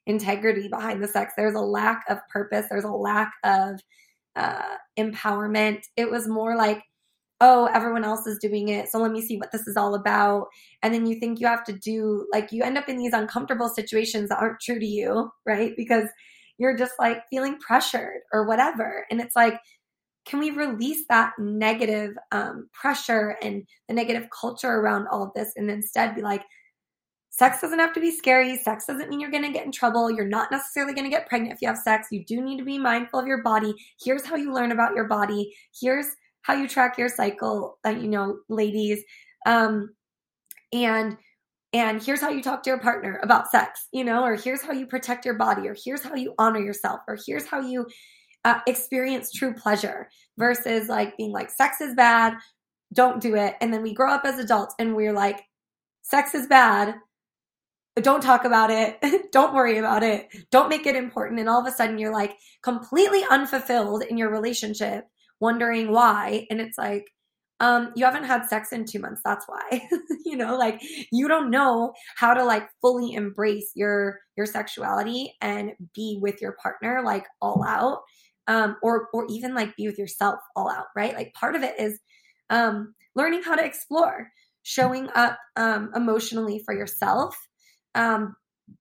integrity 0.05 0.69
behind 0.69 1.03
the 1.03 1.07
sex. 1.07 1.33
There's 1.35 1.55
a 1.55 1.59
lack 1.59 2.03
of 2.09 2.19
purpose. 2.29 2.67
There's 2.69 2.85
a 2.85 2.89
lack 2.91 3.31
of 3.43 3.79
uh, 4.35 4.75
empowerment. 4.97 5.81
It 5.97 6.09
was 6.09 6.27
more 6.27 6.55
like, 6.55 6.81
oh, 7.41 7.69
everyone 7.71 8.03
else 8.03 8.25
is 8.25 8.39
doing 8.39 8.69
it. 8.69 8.89
So 8.89 8.97
let 8.97 9.11
me 9.11 9.21
see 9.21 9.37
what 9.37 9.51
this 9.51 9.67
is 9.67 9.77
all 9.77 9.93
about. 9.93 10.47
And 10.81 10.93
then 10.93 11.05
you 11.05 11.19
think 11.19 11.39
you 11.39 11.45
have 11.47 11.63
to 11.65 11.73
do, 11.73 12.25
like, 12.31 12.51
you 12.51 12.63
end 12.63 12.79
up 12.79 12.89
in 12.89 12.97
these 12.97 13.13
uncomfortable 13.13 13.69
situations 13.69 14.29
that 14.29 14.39
aren't 14.39 14.59
true 14.59 14.79
to 14.79 14.85
you, 14.85 15.29
right? 15.45 15.73
Because 15.77 16.07
you're 16.57 16.77
just 16.77 16.93
like 16.99 17.23
feeling 17.29 17.57
pressured 17.59 18.21
or 18.33 18.45
whatever. 18.45 19.05
And 19.09 19.21
it's 19.21 19.35
like, 19.35 19.59
can 20.25 20.39
we 20.39 20.51
release 20.51 21.05
that 21.09 21.33
negative 21.39 22.15
um, 22.31 22.69
pressure 22.73 23.37
and 23.41 23.65
the 23.87 23.93
negative 23.93 24.27
culture 24.29 24.71
around 24.71 25.07
all 25.07 25.23
of 25.23 25.33
this 25.33 25.53
and 25.55 25.69
instead 25.71 26.15
be 26.15 26.21
like, 26.21 26.43
sex 27.29 27.61
doesn't 27.61 27.79
have 27.79 27.93
to 27.93 28.01
be 28.01 28.11
scary. 28.11 28.57
Sex 28.57 28.87
doesn't 28.87 29.09
mean 29.09 29.19
you're 29.19 29.31
going 29.31 29.43
to 29.43 29.51
get 29.51 29.65
in 29.65 29.71
trouble. 29.71 30.09
You're 30.09 30.25
not 30.25 30.51
necessarily 30.51 30.93
going 30.93 31.05
to 31.05 31.15
get 31.15 31.27
pregnant 31.29 31.53
if 31.53 31.61
you 31.61 31.67
have 31.67 31.77
sex. 31.77 32.07
You 32.11 32.25
do 32.25 32.41
need 32.41 32.57
to 32.57 32.65
be 32.65 32.79
mindful 32.79 33.19
of 33.19 33.27
your 33.27 33.43
body. 33.43 33.75
Here's 34.03 34.25
how 34.25 34.35
you 34.35 34.53
learn 34.53 34.71
about 34.71 34.95
your 34.95 35.05
body. 35.05 35.55
Here's 35.79 36.07
how 36.41 36.55
you 36.55 36.67
track 36.67 36.97
your 36.97 37.09
cycle, 37.09 37.77
uh, 37.85 37.89
you 37.89 38.07
know, 38.07 38.39
ladies. 38.49 39.03
Um, 39.45 39.93
and 40.73 41.17
and 41.77 42.01
here's 42.01 42.21
how 42.21 42.29
you 42.29 42.41
talk 42.41 42.63
to 42.63 42.71
your 42.71 42.79
partner 42.79 43.19
about 43.21 43.51
sex, 43.51 43.87
you 43.91 44.03
know, 44.03 44.23
or 44.23 44.35
here's 44.35 44.63
how 44.63 44.71
you 44.71 44.87
protect 44.87 45.25
your 45.25 45.35
body, 45.35 45.67
or 45.67 45.75
here's 45.85 46.01
how 46.01 46.15
you 46.15 46.33
honor 46.39 46.59
yourself, 46.59 47.01
or 47.07 47.19
here's 47.23 47.45
how 47.45 47.61
you 47.61 47.85
uh, 48.45 48.61
experience 48.65 49.31
true 49.31 49.53
pleasure 49.53 50.09
versus 50.39 50.89
like 50.89 51.15
being 51.17 51.31
like, 51.31 51.51
sex 51.51 51.79
is 51.79 51.93
bad, 51.93 52.33
don't 52.93 53.21
do 53.21 53.35
it. 53.35 53.57
And 53.61 53.71
then 53.71 53.83
we 53.83 53.93
grow 53.93 54.11
up 54.11 54.25
as 54.25 54.39
adults 54.39 54.73
and 54.79 54.95
we're 54.95 55.13
like, 55.13 55.43
sex 56.01 56.33
is 56.33 56.47
bad, 56.47 56.95
don't 58.01 58.23
talk 58.23 58.43
about 58.43 58.71
it, 58.71 58.97
don't 59.31 59.53
worry 59.53 59.77
about 59.77 60.01
it, 60.01 60.29
don't 60.49 60.69
make 60.69 60.87
it 60.87 60.95
important. 60.95 61.39
And 61.39 61.47
all 61.47 61.61
of 61.61 61.67
a 61.67 61.75
sudden 61.75 61.99
you're 61.99 62.11
like 62.11 62.35
completely 62.63 63.21
unfulfilled 63.29 64.01
in 64.01 64.17
your 64.17 64.31
relationship, 64.31 65.05
wondering 65.39 65.91
why. 65.91 66.47
And 66.49 66.59
it's 66.59 66.77
like, 66.79 67.05
um, 67.59 67.91
you 67.95 68.05
haven't 68.05 68.25
had 68.25 68.45
sex 68.45 68.71
in 68.71 68.85
two 68.85 68.99
months. 68.99 69.21
That's 69.23 69.45
why, 69.47 69.87
you 70.25 70.37
know, 70.37 70.57
like 70.57 70.81
you 71.11 71.27
don't 71.27 71.49
know 71.49 71.93
how 72.15 72.33
to 72.33 72.43
like 72.43 72.67
fully 72.81 73.13
embrace 73.13 73.71
your 73.75 74.19
your 74.35 74.45
sexuality 74.45 75.33
and 75.41 75.71
be 75.95 76.19
with 76.21 76.41
your 76.41 76.55
partner 76.61 77.01
like 77.03 77.25
all 77.41 77.63
out, 77.65 78.01
um, 78.47 78.77
or 78.83 79.07
or 79.13 79.25
even 79.29 79.55
like 79.55 79.75
be 79.75 79.87
with 79.87 79.97
yourself 79.97 80.39
all 80.55 80.69
out, 80.69 80.87
right? 80.95 81.15
Like 81.15 81.33
part 81.33 81.55
of 81.55 81.63
it 81.63 81.79
is 81.79 81.99
um, 82.49 82.93
learning 83.15 83.41
how 83.43 83.55
to 83.55 83.65
explore, 83.65 84.29
showing 84.63 85.09
up 85.15 85.39
um, 85.55 85.91
emotionally 85.95 86.61
for 86.63 86.75
yourself, 86.75 87.35
um, 87.95 88.35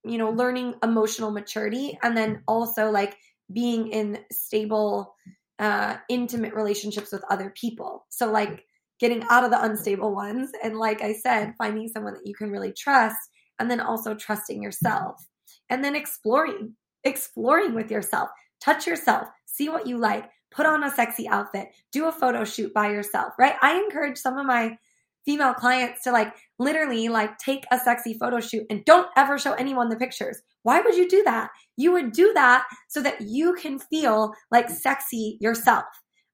you 0.04 0.18
know, 0.18 0.30
learning 0.30 0.74
emotional 0.82 1.30
maturity, 1.30 1.98
and 2.02 2.16
then 2.16 2.42
also 2.46 2.90
like 2.90 3.16
being 3.52 3.88
in 3.88 4.18
stable 4.30 5.14
uh, 5.58 5.96
intimate 6.08 6.54
relationships 6.54 7.12
with 7.12 7.24
other 7.30 7.52
people. 7.54 8.06
So, 8.10 8.30
like, 8.30 8.64
getting 9.00 9.24
out 9.30 9.44
of 9.44 9.50
the 9.50 9.62
unstable 9.62 10.14
ones. 10.14 10.50
And, 10.62 10.78
like 10.78 11.02
I 11.02 11.12
said, 11.12 11.54
finding 11.58 11.88
someone 11.88 12.14
that 12.14 12.26
you 12.26 12.34
can 12.34 12.50
really 12.50 12.72
trust, 12.72 13.18
and 13.58 13.70
then 13.70 13.80
also 13.80 14.14
trusting 14.14 14.62
yourself. 14.62 15.24
And 15.70 15.82
then 15.82 15.96
exploring, 15.96 16.74
exploring 17.04 17.74
with 17.74 17.90
yourself. 17.90 18.28
Touch 18.60 18.86
yourself, 18.86 19.28
see 19.44 19.68
what 19.68 19.86
you 19.86 19.98
like, 19.98 20.30
put 20.50 20.66
on 20.66 20.82
a 20.82 20.90
sexy 20.90 21.28
outfit, 21.28 21.68
do 21.92 22.06
a 22.06 22.12
photo 22.12 22.44
shoot 22.44 22.72
by 22.72 22.88
yourself, 22.90 23.34
right? 23.38 23.54
I 23.60 23.76
encourage 23.76 24.18
some 24.18 24.38
of 24.38 24.46
my 24.46 24.78
female 25.26 25.52
clients 25.52 26.04
to 26.04 26.12
like 26.12 26.32
literally 26.58 27.08
like 27.08 27.36
take 27.36 27.64
a 27.70 27.78
sexy 27.78 28.16
photo 28.18 28.40
shoot 28.40 28.64
and 28.70 28.84
don't 28.84 29.08
ever 29.16 29.38
show 29.38 29.52
anyone 29.54 29.88
the 29.88 29.96
pictures. 29.96 30.40
Why 30.62 30.80
would 30.80 30.96
you 30.96 31.08
do 31.08 31.22
that? 31.24 31.50
You 31.76 31.92
would 31.92 32.12
do 32.12 32.32
that 32.34 32.64
so 32.88 33.02
that 33.02 33.20
you 33.20 33.54
can 33.54 33.78
feel 33.78 34.32
like 34.50 34.70
sexy 34.70 35.36
yourself. 35.40 35.84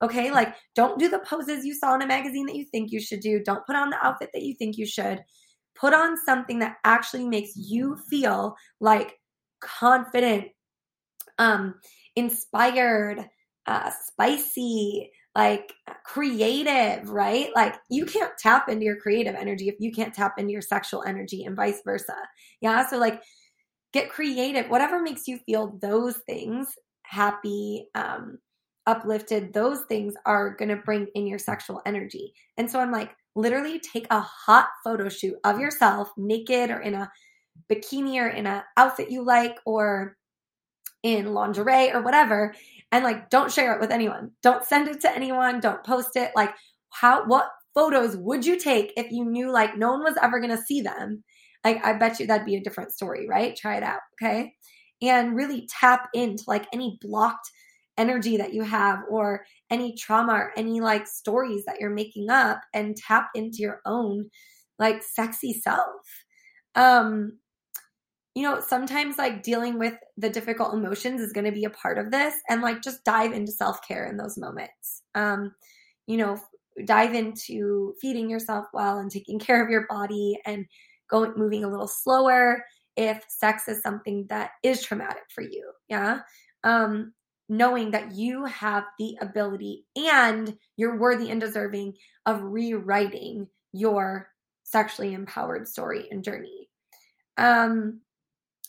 Okay. 0.02 0.30
Like, 0.32 0.54
don't 0.74 0.98
do 0.98 1.08
the 1.08 1.20
poses 1.20 1.64
you 1.64 1.74
saw 1.74 1.94
in 1.94 2.02
a 2.02 2.06
magazine 2.06 2.46
that 2.46 2.56
you 2.56 2.64
think 2.64 2.90
you 2.90 3.00
should 3.00 3.20
do. 3.20 3.42
Don't 3.42 3.64
put 3.66 3.76
on 3.76 3.90
the 3.90 4.04
outfit 4.04 4.30
that 4.34 4.42
you 4.42 4.54
think 4.54 4.76
you 4.76 4.86
should. 4.86 5.22
Put 5.74 5.94
on 5.94 6.16
something 6.26 6.58
that 6.58 6.76
actually 6.84 7.26
makes 7.28 7.52
you 7.56 7.96
feel 8.10 8.56
like 8.80 9.14
confident, 9.60 10.48
um, 11.38 11.76
inspired, 12.16 13.24
uh, 13.66 13.90
spicy, 14.06 15.10
like 15.34 15.72
creative, 16.04 17.08
right? 17.08 17.48
Like 17.54 17.76
you 17.88 18.04
can't 18.04 18.32
tap 18.38 18.68
into 18.68 18.84
your 18.84 18.96
creative 18.96 19.34
energy 19.34 19.68
if 19.68 19.76
you 19.78 19.92
can't 19.92 20.14
tap 20.14 20.34
into 20.38 20.52
your 20.52 20.60
sexual 20.62 21.02
energy 21.06 21.44
and 21.44 21.56
vice 21.56 21.80
versa. 21.84 22.14
Yeah. 22.60 22.86
So, 22.86 22.98
like, 22.98 23.22
get 23.92 24.10
creative, 24.10 24.70
whatever 24.70 25.02
makes 25.02 25.28
you 25.28 25.38
feel 25.46 25.78
those 25.80 26.18
things 26.26 26.68
happy, 27.04 27.86
um, 27.94 28.38
uplifted, 28.86 29.52
those 29.52 29.82
things 29.88 30.14
are 30.26 30.54
going 30.56 30.68
to 30.68 30.76
bring 30.76 31.06
in 31.14 31.26
your 31.26 31.38
sexual 31.38 31.80
energy. 31.86 32.34
And 32.58 32.70
so, 32.70 32.80
I'm 32.80 32.92
like, 32.92 33.12
literally 33.34 33.80
take 33.80 34.06
a 34.10 34.20
hot 34.20 34.68
photo 34.84 35.08
shoot 35.08 35.36
of 35.44 35.58
yourself 35.58 36.10
naked 36.18 36.70
or 36.70 36.80
in 36.80 36.94
a 36.94 37.10
bikini 37.70 38.16
or 38.16 38.28
in 38.28 38.46
an 38.46 38.62
outfit 38.76 39.10
you 39.10 39.24
like 39.24 39.58
or 39.64 40.16
in 41.02 41.32
lingerie 41.32 41.92
or 41.92 42.02
whatever 42.02 42.54
and 42.92 43.02
like 43.02 43.30
don't 43.30 43.50
share 43.50 43.74
it 43.74 43.80
with 43.80 43.90
anyone. 43.90 44.30
Don't 44.42 44.64
send 44.64 44.86
it 44.86 45.00
to 45.00 45.10
anyone. 45.10 45.60
Don't 45.60 45.82
post 45.82 46.14
it. 46.14 46.30
Like 46.36 46.54
how 46.90 47.24
what 47.26 47.50
photos 47.74 48.16
would 48.18 48.44
you 48.44 48.58
take 48.58 48.92
if 48.96 49.10
you 49.10 49.24
knew 49.24 49.50
like 49.50 49.76
no 49.76 49.90
one 49.92 50.04
was 50.04 50.18
ever 50.22 50.38
going 50.38 50.56
to 50.56 50.62
see 50.62 50.82
them? 50.82 51.24
Like 51.64 51.84
i 51.84 51.92
bet 51.92 52.20
you 52.20 52.26
that'd 52.26 52.46
be 52.46 52.56
a 52.56 52.62
different 52.62 52.92
story 52.92 53.26
right? 53.28 53.56
Try 53.56 53.76
it 53.76 53.82
out 53.82 54.00
okay? 54.20 54.52
And 55.00 55.34
really 55.34 55.66
tap 55.80 56.08
into 56.14 56.44
like 56.46 56.66
any 56.72 56.98
blocked 57.00 57.50
energy 57.98 58.36
that 58.36 58.54
you 58.54 58.62
have 58.62 59.00
or 59.10 59.44
any 59.70 59.94
trauma 59.96 60.32
or 60.32 60.52
any 60.56 60.80
like 60.80 61.06
stories 61.06 61.64
that 61.64 61.80
you're 61.80 61.90
making 61.90 62.30
up 62.30 62.60
and 62.74 62.96
tap 62.96 63.28
into 63.34 63.58
your 63.58 63.80
own 63.86 64.28
like 64.78 65.02
sexy 65.02 65.52
self. 65.52 66.02
Um 66.74 67.38
you 68.34 68.42
know, 68.42 68.60
sometimes 68.60 69.18
like 69.18 69.42
dealing 69.42 69.78
with 69.78 69.94
the 70.16 70.30
difficult 70.30 70.72
emotions 70.72 71.20
is 71.20 71.32
going 71.32 71.44
to 71.44 71.52
be 71.52 71.64
a 71.64 71.70
part 71.70 71.98
of 71.98 72.10
this 72.10 72.34
and 72.48 72.62
like 72.62 72.82
just 72.82 73.04
dive 73.04 73.32
into 73.32 73.52
self-care 73.52 74.06
in 74.06 74.16
those 74.16 74.38
moments. 74.38 75.02
Um, 75.14 75.52
you 76.06 76.16
know, 76.16 76.40
dive 76.86 77.14
into 77.14 77.94
feeding 78.00 78.30
yourself 78.30 78.66
well 78.72 78.98
and 78.98 79.10
taking 79.10 79.38
care 79.38 79.62
of 79.62 79.70
your 79.70 79.86
body 79.88 80.38
and 80.46 80.64
going 81.10 81.34
moving 81.36 81.64
a 81.64 81.68
little 81.68 81.88
slower 81.88 82.64
if 82.96 83.22
sex 83.28 83.68
is 83.68 83.82
something 83.82 84.26
that 84.30 84.52
is 84.62 84.82
traumatic 84.82 85.24
for 85.34 85.42
you. 85.42 85.70
Yeah. 85.88 86.20
Um, 86.64 87.12
knowing 87.48 87.90
that 87.90 88.12
you 88.12 88.46
have 88.46 88.84
the 88.98 89.18
ability 89.20 89.84
and 89.94 90.56
you're 90.76 90.98
worthy 90.98 91.30
and 91.30 91.40
deserving 91.40 91.94
of 92.24 92.42
rewriting 92.42 93.46
your 93.74 94.28
sexually 94.62 95.12
empowered 95.12 95.68
story 95.68 96.08
and 96.10 96.24
journey. 96.24 96.70
Um, 97.36 98.00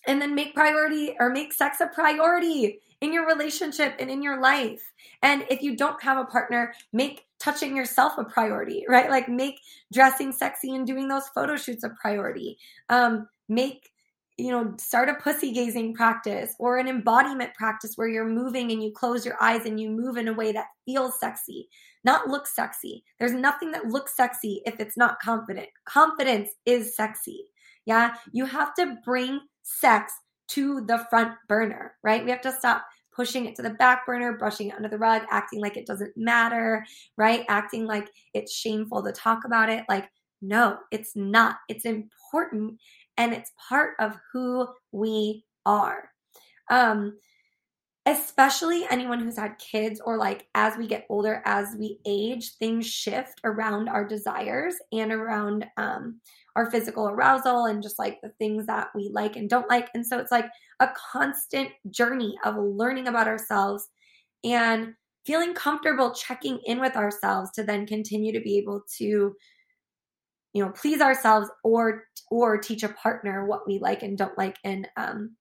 and 0.08 0.22
then 0.22 0.36
make 0.36 0.54
priority 0.54 1.16
or 1.20 1.30
make 1.30 1.54
sex 1.54 1.82
a 1.82 1.88
priority 1.88 2.80
in 3.02 3.14
your 3.14 3.28
relationship 3.28 3.96
and 4.00 4.10
in 4.10 4.22
your 4.22 4.42
life. 4.42 4.82
And 5.22 5.46
if 5.50 5.62
you 5.62 5.76
don't 5.76 6.02
have 6.02 6.18
a 6.18 6.26
partner, 6.26 6.74
make 6.94 7.26
touching 7.40 7.76
yourself 7.76 8.18
a 8.18 8.24
priority, 8.24 8.86
right? 8.88 9.10
Like 9.10 9.28
make 9.28 9.60
dressing 9.92 10.32
sexy 10.32 10.74
and 10.76 10.88
doing 10.88 11.08
those 11.08 11.28
photo 11.30 11.58
shoots 11.58 11.84
a 11.84 11.90
priority. 12.02 12.58
Um, 12.90 13.28
make 13.50 13.90
you 14.38 14.52
know, 14.52 14.74
start 14.78 15.10
a 15.10 15.14
pussy 15.16 15.52
gazing 15.52 15.94
practice 15.94 16.56
or 16.58 16.78
an 16.78 16.88
embodiment 16.88 17.54
practice 17.54 17.94
where 17.96 18.08
you're 18.08 18.28
moving 18.28 18.72
and 18.72 18.82
you 18.84 18.92
close 18.92 19.26
your 19.26 19.38
eyes 19.40 19.66
and 19.66 19.80
you 19.80 19.90
move 19.90 20.18
in 20.18 20.28
a 20.28 20.34
way 20.34 20.52
that 20.52 20.66
feels 20.86 21.20
sexy, 21.20 21.70
not 22.04 22.28
looks 22.28 22.56
sexy. 22.56 23.04
There's 23.20 23.34
nothing 23.34 23.72
that 23.72 23.86
looks 23.86 24.16
sexy 24.16 24.62
if 24.66 24.80
it's 24.80 24.98
not 24.98 25.20
confident. 25.22 25.68
Confidence 25.86 26.50
is 26.66 26.96
sexy. 26.96 27.46
Yeah. 27.86 28.16
You 28.32 28.46
have 28.46 28.74
to 28.76 28.98
bring 29.06 29.40
sex 29.64 30.14
to 30.50 30.82
the 30.82 31.06
front 31.10 31.34
burner, 31.48 31.96
right? 32.04 32.24
We 32.24 32.32
have 32.32 32.42
to 32.42 32.52
stop 32.52 32.86
pushing 33.16 33.46
it 33.46 33.56
to 33.56 33.62
the 33.62 33.72
back 33.72 34.06
burner, 34.06 34.38
brushing 34.38 34.70
it 34.70 34.76
under 34.76 34.90
the 34.90 34.98
rug, 34.98 35.24
acting 35.30 35.62
like 35.62 35.78
it 35.78 35.86
doesn't 35.86 36.16
matter, 36.16 36.86
right? 37.18 37.46
Acting 37.48 37.86
like 37.86 38.10
it's 38.34 38.54
shameful 38.54 39.04
to 39.04 39.12
talk 39.12 39.46
about 39.46 39.70
it. 39.70 39.86
Like, 39.88 40.10
no, 40.42 40.78
it's 40.92 41.16
not. 41.16 41.58
It's 41.70 41.86
important 41.86 42.80
and 43.18 43.34
it's 43.34 43.52
part 43.70 43.94
of 44.00 44.18
who 44.32 44.68
we 44.92 45.46
are. 45.66 46.10
Um, 46.70 47.18
especially 48.06 48.86
anyone 48.90 49.20
who's 49.20 49.38
had 49.38 49.58
kids 49.60 50.02
or 50.04 50.18
like 50.18 50.48
as 50.56 50.76
we 50.78 50.88
get 50.88 51.06
older 51.10 51.42
as 51.46 51.76
we 51.80 52.00
age 52.06 52.56
things 52.58 52.86
shift 52.86 53.40
around 53.46 53.88
our 53.88 54.06
desires 54.06 54.76
and 54.92 55.12
around 55.12 55.66
um, 55.78 56.20
our 56.56 56.70
physical 56.70 57.08
arousal 57.08 57.66
and 57.66 57.82
just 57.82 57.98
like 57.98 58.20
the 58.22 58.30
things 58.40 58.66
that 58.68 58.90
we 58.96 59.10
like 59.12 59.36
and 59.36 59.50
don't 59.50 59.70
like. 59.70 59.90
And 59.94 60.06
so 60.06 60.20
it's 60.20 60.32
like 60.32 60.46
a 60.80 60.90
constant 61.12 61.70
journey 61.90 62.36
of 62.46 62.56
learning 62.58 63.08
about 63.08 63.28
ourselves 63.28 63.88
and 64.44 64.94
feeling 65.26 65.54
comfortable 65.54 66.12
checking 66.12 66.60
in 66.66 66.80
with 66.80 66.96
ourselves 66.96 67.52
to 67.52 67.64
then 67.64 67.88
continue 67.88 68.34
to 68.34 68.42
be 68.42 68.58
able 68.58 68.82
to 68.98 69.36
you 70.54 70.64
know 70.64 70.72
please 70.72 71.02
ourselves 71.02 71.50
or 71.64 72.04
or 72.30 72.58
teach 72.58 72.84
a 72.84 72.90
partner 72.90 73.46
what 73.46 73.68
we 73.68 73.80
like 73.80 74.04
and 74.04 74.18
don't 74.18 74.38
like 74.38 74.58
and 74.64 74.88
um 74.98 75.36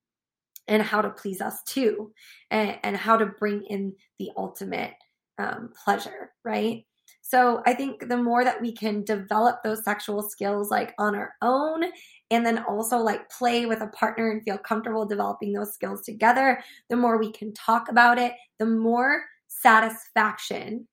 and 0.68 0.83
how 0.83 1.03
to 1.03 1.11
please 1.11 1.40
us 1.40 1.62
too 1.64 2.12
and, 2.51 2.79
and 2.83 2.96
how 2.96 3.16
to 3.16 3.27
bring 3.27 3.62
in 3.64 3.94
the 4.18 4.31
ultimate 4.37 4.94
um, 5.38 5.70
pleasure 5.85 6.31
right 6.44 6.85
so 7.33 7.62
i 7.66 7.73
think 7.73 8.09
the 8.09 8.16
more 8.16 8.45
that 8.45 8.61
we 8.61 8.73
can 8.73 9.03
develop 9.05 9.57
those 9.62 9.85
sexual 9.85 10.23
skills 10.23 10.71
like 10.71 10.95
on 10.99 11.14
our 11.14 11.33
own 11.42 11.85
and 12.31 12.45
then 12.47 12.59
also 12.64 12.99
like 12.99 13.31
play 13.31 13.66
with 13.66 13.81
a 13.81 13.88
partner 13.88 14.31
and 14.31 14.42
feel 14.45 14.59
comfortable 14.59 15.07
developing 15.07 15.53
those 15.53 15.75
skills 15.75 16.03
together 16.03 16.62
the 16.90 16.97
more 16.97 17.18
we 17.18 17.33
can 17.33 17.53
talk 17.55 17.88
about 17.88 18.18
it 18.18 18.33
the 18.59 18.66
more 18.66 19.25
satisfaction 19.49 20.87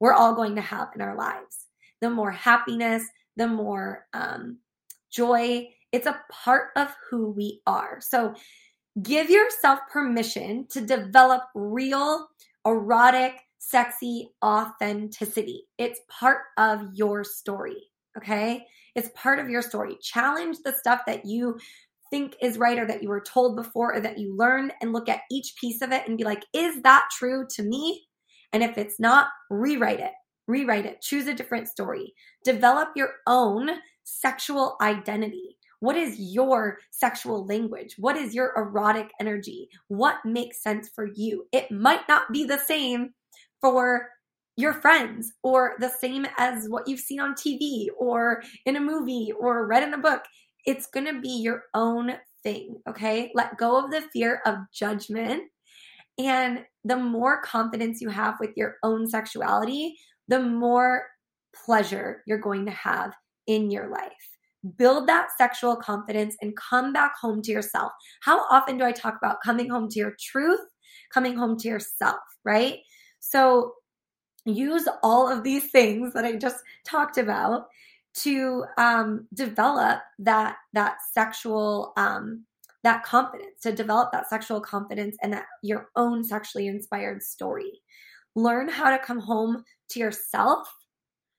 we're 0.00 0.12
all 0.12 0.34
going 0.34 0.54
to 0.54 0.60
have 0.60 0.88
in 0.94 1.00
our 1.00 1.16
lives. 1.16 1.66
The 2.00 2.10
more 2.10 2.30
happiness 2.30 3.04
the 3.38 3.46
more 3.46 4.06
um, 4.14 4.58
joy. 5.10 5.68
It's 5.92 6.06
a 6.06 6.20
part 6.30 6.70
of 6.76 6.88
who 7.10 7.30
we 7.30 7.60
are. 7.66 8.00
So 8.00 8.34
Give 9.02 9.28
yourself 9.28 9.80
permission 9.92 10.66
to 10.70 10.80
develop 10.80 11.42
real, 11.54 12.28
erotic, 12.64 13.34
sexy 13.68 14.30
authenticity. 14.44 15.64
It's 15.78 16.00
part 16.08 16.42
of 16.56 16.82
your 16.94 17.24
story. 17.24 17.88
Okay. 18.16 18.64
It's 18.94 19.10
part 19.14 19.38
of 19.38 19.50
your 19.50 19.62
story. 19.62 19.96
Challenge 20.00 20.58
the 20.64 20.72
stuff 20.72 21.00
that 21.06 21.24
you 21.24 21.58
think 22.10 22.36
is 22.40 22.58
right 22.58 22.78
or 22.78 22.86
that 22.86 23.02
you 23.02 23.08
were 23.08 23.20
told 23.20 23.56
before 23.56 23.94
or 23.94 24.00
that 24.00 24.18
you 24.18 24.36
learned 24.36 24.72
and 24.80 24.92
look 24.92 25.08
at 25.08 25.22
each 25.30 25.54
piece 25.60 25.82
of 25.82 25.90
it 25.90 26.06
and 26.06 26.16
be 26.16 26.24
like, 26.24 26.44
is 26.54 26.80
that 26.82 27.08
true 27.18 27.44
to 27.56 27.62
me? 27.62 28.06
And 28.52 28.62
if 28.62 28.78
it's 28.78 29.00
not, 29.00 29.28
rewrite 29.50 30.00
it. 30.00 30.12
Rewrite 30.46 30.86
it. 30.86 31.02
Choose 31.02 31.26
a 31.26 31.34
different 31.34 31.66
story. 31.66 32.14
Develop 32.44 32.90
your 32.94 33.14
own 33.26 33.70
sexual 34.04 34.76
identity. 34.80 35.56
What 35.80 35.96
is 35.96 36.16
your 36.18 36.78
sexual 36.92 37.44
language? 37.44 37.96
What 37.98 38.16
is 38.16 38.34
your 38.34 38.52
erotic 38.56 39.10
energy? 39.20 39.68
What 39.88 40.24
makes 40.24 40.62
sense 40.62 40.88
for 40.94 41.08
you? 41.14 41.46
It 41.52 41.70
might 41.70 42.08
not 42.08 42.32
be 42.32 42.44
the 42.44 42.58
same 42.58 43.10
for 43.72 44.08
your 44.56 44.72
friends 44.72 45.32
or 45.42 45.74
the 45.80 45.88
same 45.88 46.24
as 46.38 46.68
what 46.68 46.86
you've 46.86 47.00
seen 47.00 47.18
on 47.18 47.34
TV 47.34 47.86
or 47.98 48.42
in 48.64 48.76
a 48.76 48.80
movie 48.80 49.32
or 49.38 49.66
read 49.66 49.82
in 49.82 49.92
a 49.92 49.98
book. 49.98 50.22
It's 50.66 50.86
going 50.86 51.06
to 51.06 51.20
be 51.20 51.40
your 51.40 51.64
own 51.74 52.12
thing, 52.44 52.76
okay? 52.88 53.32
Let 53.34 53.58
go 53.58 53.84
of 53.84 53.90
the 53.90 54.02
fear 54.12 54.40
of 54.46 54.58
judgment. 54.72 55.42
And 56.16 56.64
the 56.84 56.96
more 56.96 57.42
confidence 57.42 58.00
you 58.00 58.08
have 58.08 58.36
with 58.38 58.50
your 58.56 58.76
own 58.84 59.08
sexuality, 59.08 59.96
the 60.28 60.40
more 60.40 61.08
pleasure 61.66 62.22
you're 62.24 62.38
going 62.38 62.66
to 62.66 62.72
have 62.72 63.14
in 63.48 63.72
your 63.72 63.90
life 63.90 64.12
build 64.76 65.06
that 65.06 65.28
sexual 65.38 65.76
confidence 65.76 66.36
and 66.42 66.56
come 66.56 66.92
back 66.92 67.12
home 67.20 67.40
to 67.40 67.52
yourself. 67.52 67.92
How 68.22 68.40
often 68.50 68.78
do 68.78 68.84
I 68.84 68.90
talk 68.90 69.14
about 69.16 69.40
coming 69.44 69.70
home 69.70 69.88
to 69.90 69.98
your 69.98 70.16
truth, 70.20 70.58
coming 71.14 71.36
home 71.36 71.56
to 71.58 71.68
yourself, 71.68 72.18
right? 72.44 72.78
So 73.30 73.74
use 74.44 74.88
all 75.02 75.28
of 75.28 75.42
these 75.42 75.70
things 75.70 76.12
that 76.14 76.24
I 76.24 76.36
just 76.36 76.62
talked 76.84 77.18
about 77.18 77.66
to 78.18 78.64
um, 78.78 79.26
develop 79.34 80.00
that 80.20 80.56
that 80.72 80.98
sexual 81.12 81.92
um, 81.96 82.44
that 82.82 83.02
confidence 83.02 83.60
to 83.62 83.72
develop 83.72 84.12
that 84.12 84.28
sexual 84.30 84.60
confidence 84.60 85.16
and 85.22 85.32
that 85.32 85.46
your 85.62 85.88
own 85.96 86.22
sexually 86.22 86.68
inspired 86.68 87.22
story 87.22 87.80
learn 88.36 88.68
how 88.68 88.90
to 88.90 89.02
come 89.02 89.18
home 89.18 89.64
to 89.88 89.98
yourself 89.98 90.68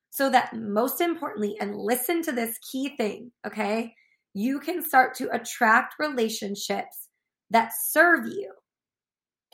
so 0.10 0.30
that 0.32 0.56
most 0.56 1.00
importantly, 1.00 1.56
and 1.62 1.78
listen 1.78 2.24
to 2.24 2.32
this 2.32 2.58
key 2.72 2.96
thing, 2.98 3.32
okay? 3.46 3.94
You 4.34 4.60
can 4.60 4.84
start 4.84 5.14
to 5.16 5.30
attract 5.30 5.94
relationships 6.00 7.08
that 7.52 7.72
serve 7.90 8.26
you. 8.26 8.52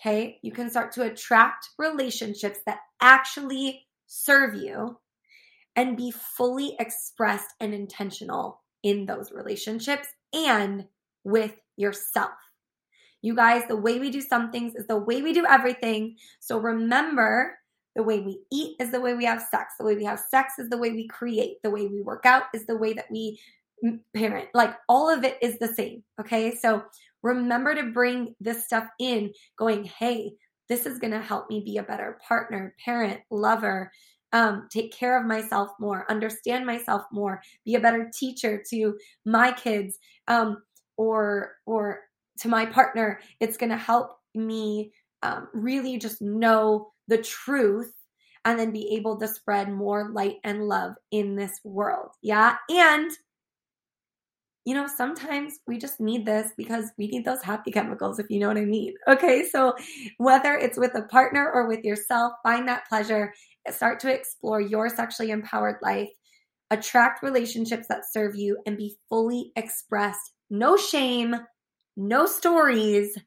Okay? 0.05 0.39
You 0.41 0.51
can 0.51 0.69
start 0.69 0.91
to 0.93 1.03
attract 1.03 1.69
relationships 1.77 2.59
that 2.65 2.79
actually 3.01 3.85
serve 4.05 4.55
you 4.55 4.99
and 5.75 5.97
be 5.97 6.11
fully 6.11 6.75
expressed 6.79 7.53
and 7.59 7.73
intentional 7.73 8.61
in 8.83 9.05
those 9.05 9.31
relationships 9.31 10.07
and 10.33 10.85
with 11.23 11.53
yourself. 11.77 12.31
You 13.21 13.35
guys, 13.35 13.63
the 13.69 13.77
way 13.77 13.99
we 13.99 14.09
do 14.09 14.21
some 14.21 14.51
things 14.51 14.75
is 14.75 14.87
the 14.87 14.97
way 14.97 15.21
we 15.21 15.31
do 15.31 15.45
everything. 15.45 16.17
So 16.41 16.57
remember, 16.57 17.57
the 17.95 18.03
way 18.03 18.19
we 18.19 18.41
eat 18.51 18.75
is 18.79 18.91
the 18.91 18.99
way 18.99 19.13
we 19.13 19.25
have 19.25 19.41
sex. 19.41 19.75
The 19.79 19.85
way 19.85 19.95
we 19.95 20.03
have 20.03 20.19
sex 20.19 20.55
is 20.59 20.69
the 20.69 20.77
way 20.77 20.91
we 20.91 21.07
create. 21.07 21.57
The 21.63 21.69
way 21.69 21.87
we 21.87 22.01
work 22.01 22.25
out 22.25 22.43
is 22.53 22.65
the 22.65 22.75
way 22.75 22.93
that 22.93 23.05
we 23.09 23.39
parent. 24.15 24.49
Like 24.53 24.75
all 24.89 25.09
of 25.09 25.23
it 25.23 25.37
is 25.41 25.57
the 25.59 25.73
same. 25.73 26.03
Okay. 26.19 26.55
So 26.55 26.83
remember 27.23 27.73
to 27.73 27.91
bring 27.91 28.35
this 28.39 28.65
stuff 28.65 28.87
in, 28.99 29.31
going, 29.57 29.85
hey, 29.85 30.33
this 30.69 30.85
is 30.85 30.99
going 30.99 31.11
to 31.11 31.21
help 31.21 31.49
me 31.49 31.61
be 31.65 31.77
a 31.77 31.83
better 31.83 32.19
partner, 32.27 32.75
parent, 32.83 33.21
lover, 33.31 33.91
um, 34.33 34.67
take 34.71 34.91
care 34.91 35.19
of 35.19 35.27
myself 35.27 35.69
more, 35.79 36.09
understand 36.09 36.65
myself 36.65 37.03
more, 37.11 37.41
be 37.65 37.75
a 37.75 37.79
better 37.79 38.09
teacher 38.13 38.63
to 38.71 38.97
my 39.25 39.51
kids 39.51 39.99
um, 40.27 40.57
or 40.97 41.53
or 41.65 42.01
to 42.39 42.47
my 42.47 42.65
partner. 42.65 43.19
It's 43.39 43.57
going 43.57 43.69
to 43.69 43.77
help 43.77 44.17
me 44.33 44.91
um, 45.21 45.47
really 45.53 45.97
just 45.97 46.21
know 46.21 46.91
the 47.07 47.19
truth 47.19 47.93
and 48.45 48.59
then 48.59 48.71
be 48.71 48.95
able 48.95 49.19
to 49.19 49.27
spread 49.27 49.71
more 49.71 50.09
light 50.11 50.37
and 50.43 50.67
love 50.67 50.95
in 51.11 51.35
this 51.35 51.59
world. 51.63 52.09
Yeah. 52.21 52.57
And 52.69 53.11
you 54.65 54.73
know, 54.73 54.87
sometimes 54.87 55.59
we 55.67 55.77
just 55.77 55.99
need 55.99 56.25
this 56.25 56.51
because 56.57 56.91
we 56.97 57.07
need 57.07 57.25
those 57.25 57.41
happy 57.41 57.71
chemicals, 57.71 58.19
if 58.19 58.27
you 58.29 58.39
know 58.39 58.47
what 58.47 58.57
I 58.57 58.65
mean. 58.65 58.93
Okay, 59.07 59.43
so 59.47 59.73
whether 60.17 60.53
it's 60.53 60.77
with 60.77 60.95
a 60.95 61.03
partner 61.03 61.51
or 61.51 61.67
with 61.67 61.83
yourself, 61.83 62.33
find 62.43 62.67
that 62.67 62.87
pleasure, 62.87 63.33
start 63.69 63.99
to 64.01 64.13
explore 64.13 64.61
your 64.61 64.89
sexually 64.89 65.31
empowered 65.31 65.77
life, 65.81 66.09
attract 66.71 67.23
relationships 67.23 67.87
that 67.89 68.03
serve 68.11 68.35
you, 68.35 68.57
and 68.65 68.77
be 68.77 68.95
fully 69.09 69.51
expressed. 69.55 70.31
No 70.49 70.77
shame, 70.77 71.35
no 71.97 72.25
stories. 72.25 73.17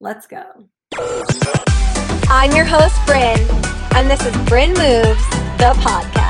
Let's 0.00 0.26
go. 0.26 0.68
I'm 2.28 2.52
your 2.52 2.64
host, 2.64 2.96
Bryn, 3.06 3.38
and 3.94 4.10
this 4.10 4.24
is 4.26 4.36
Bryn 4.48 4.70
Moves, 4.70 5.28
the 5.58 5.72
podcast. 5.78 6.23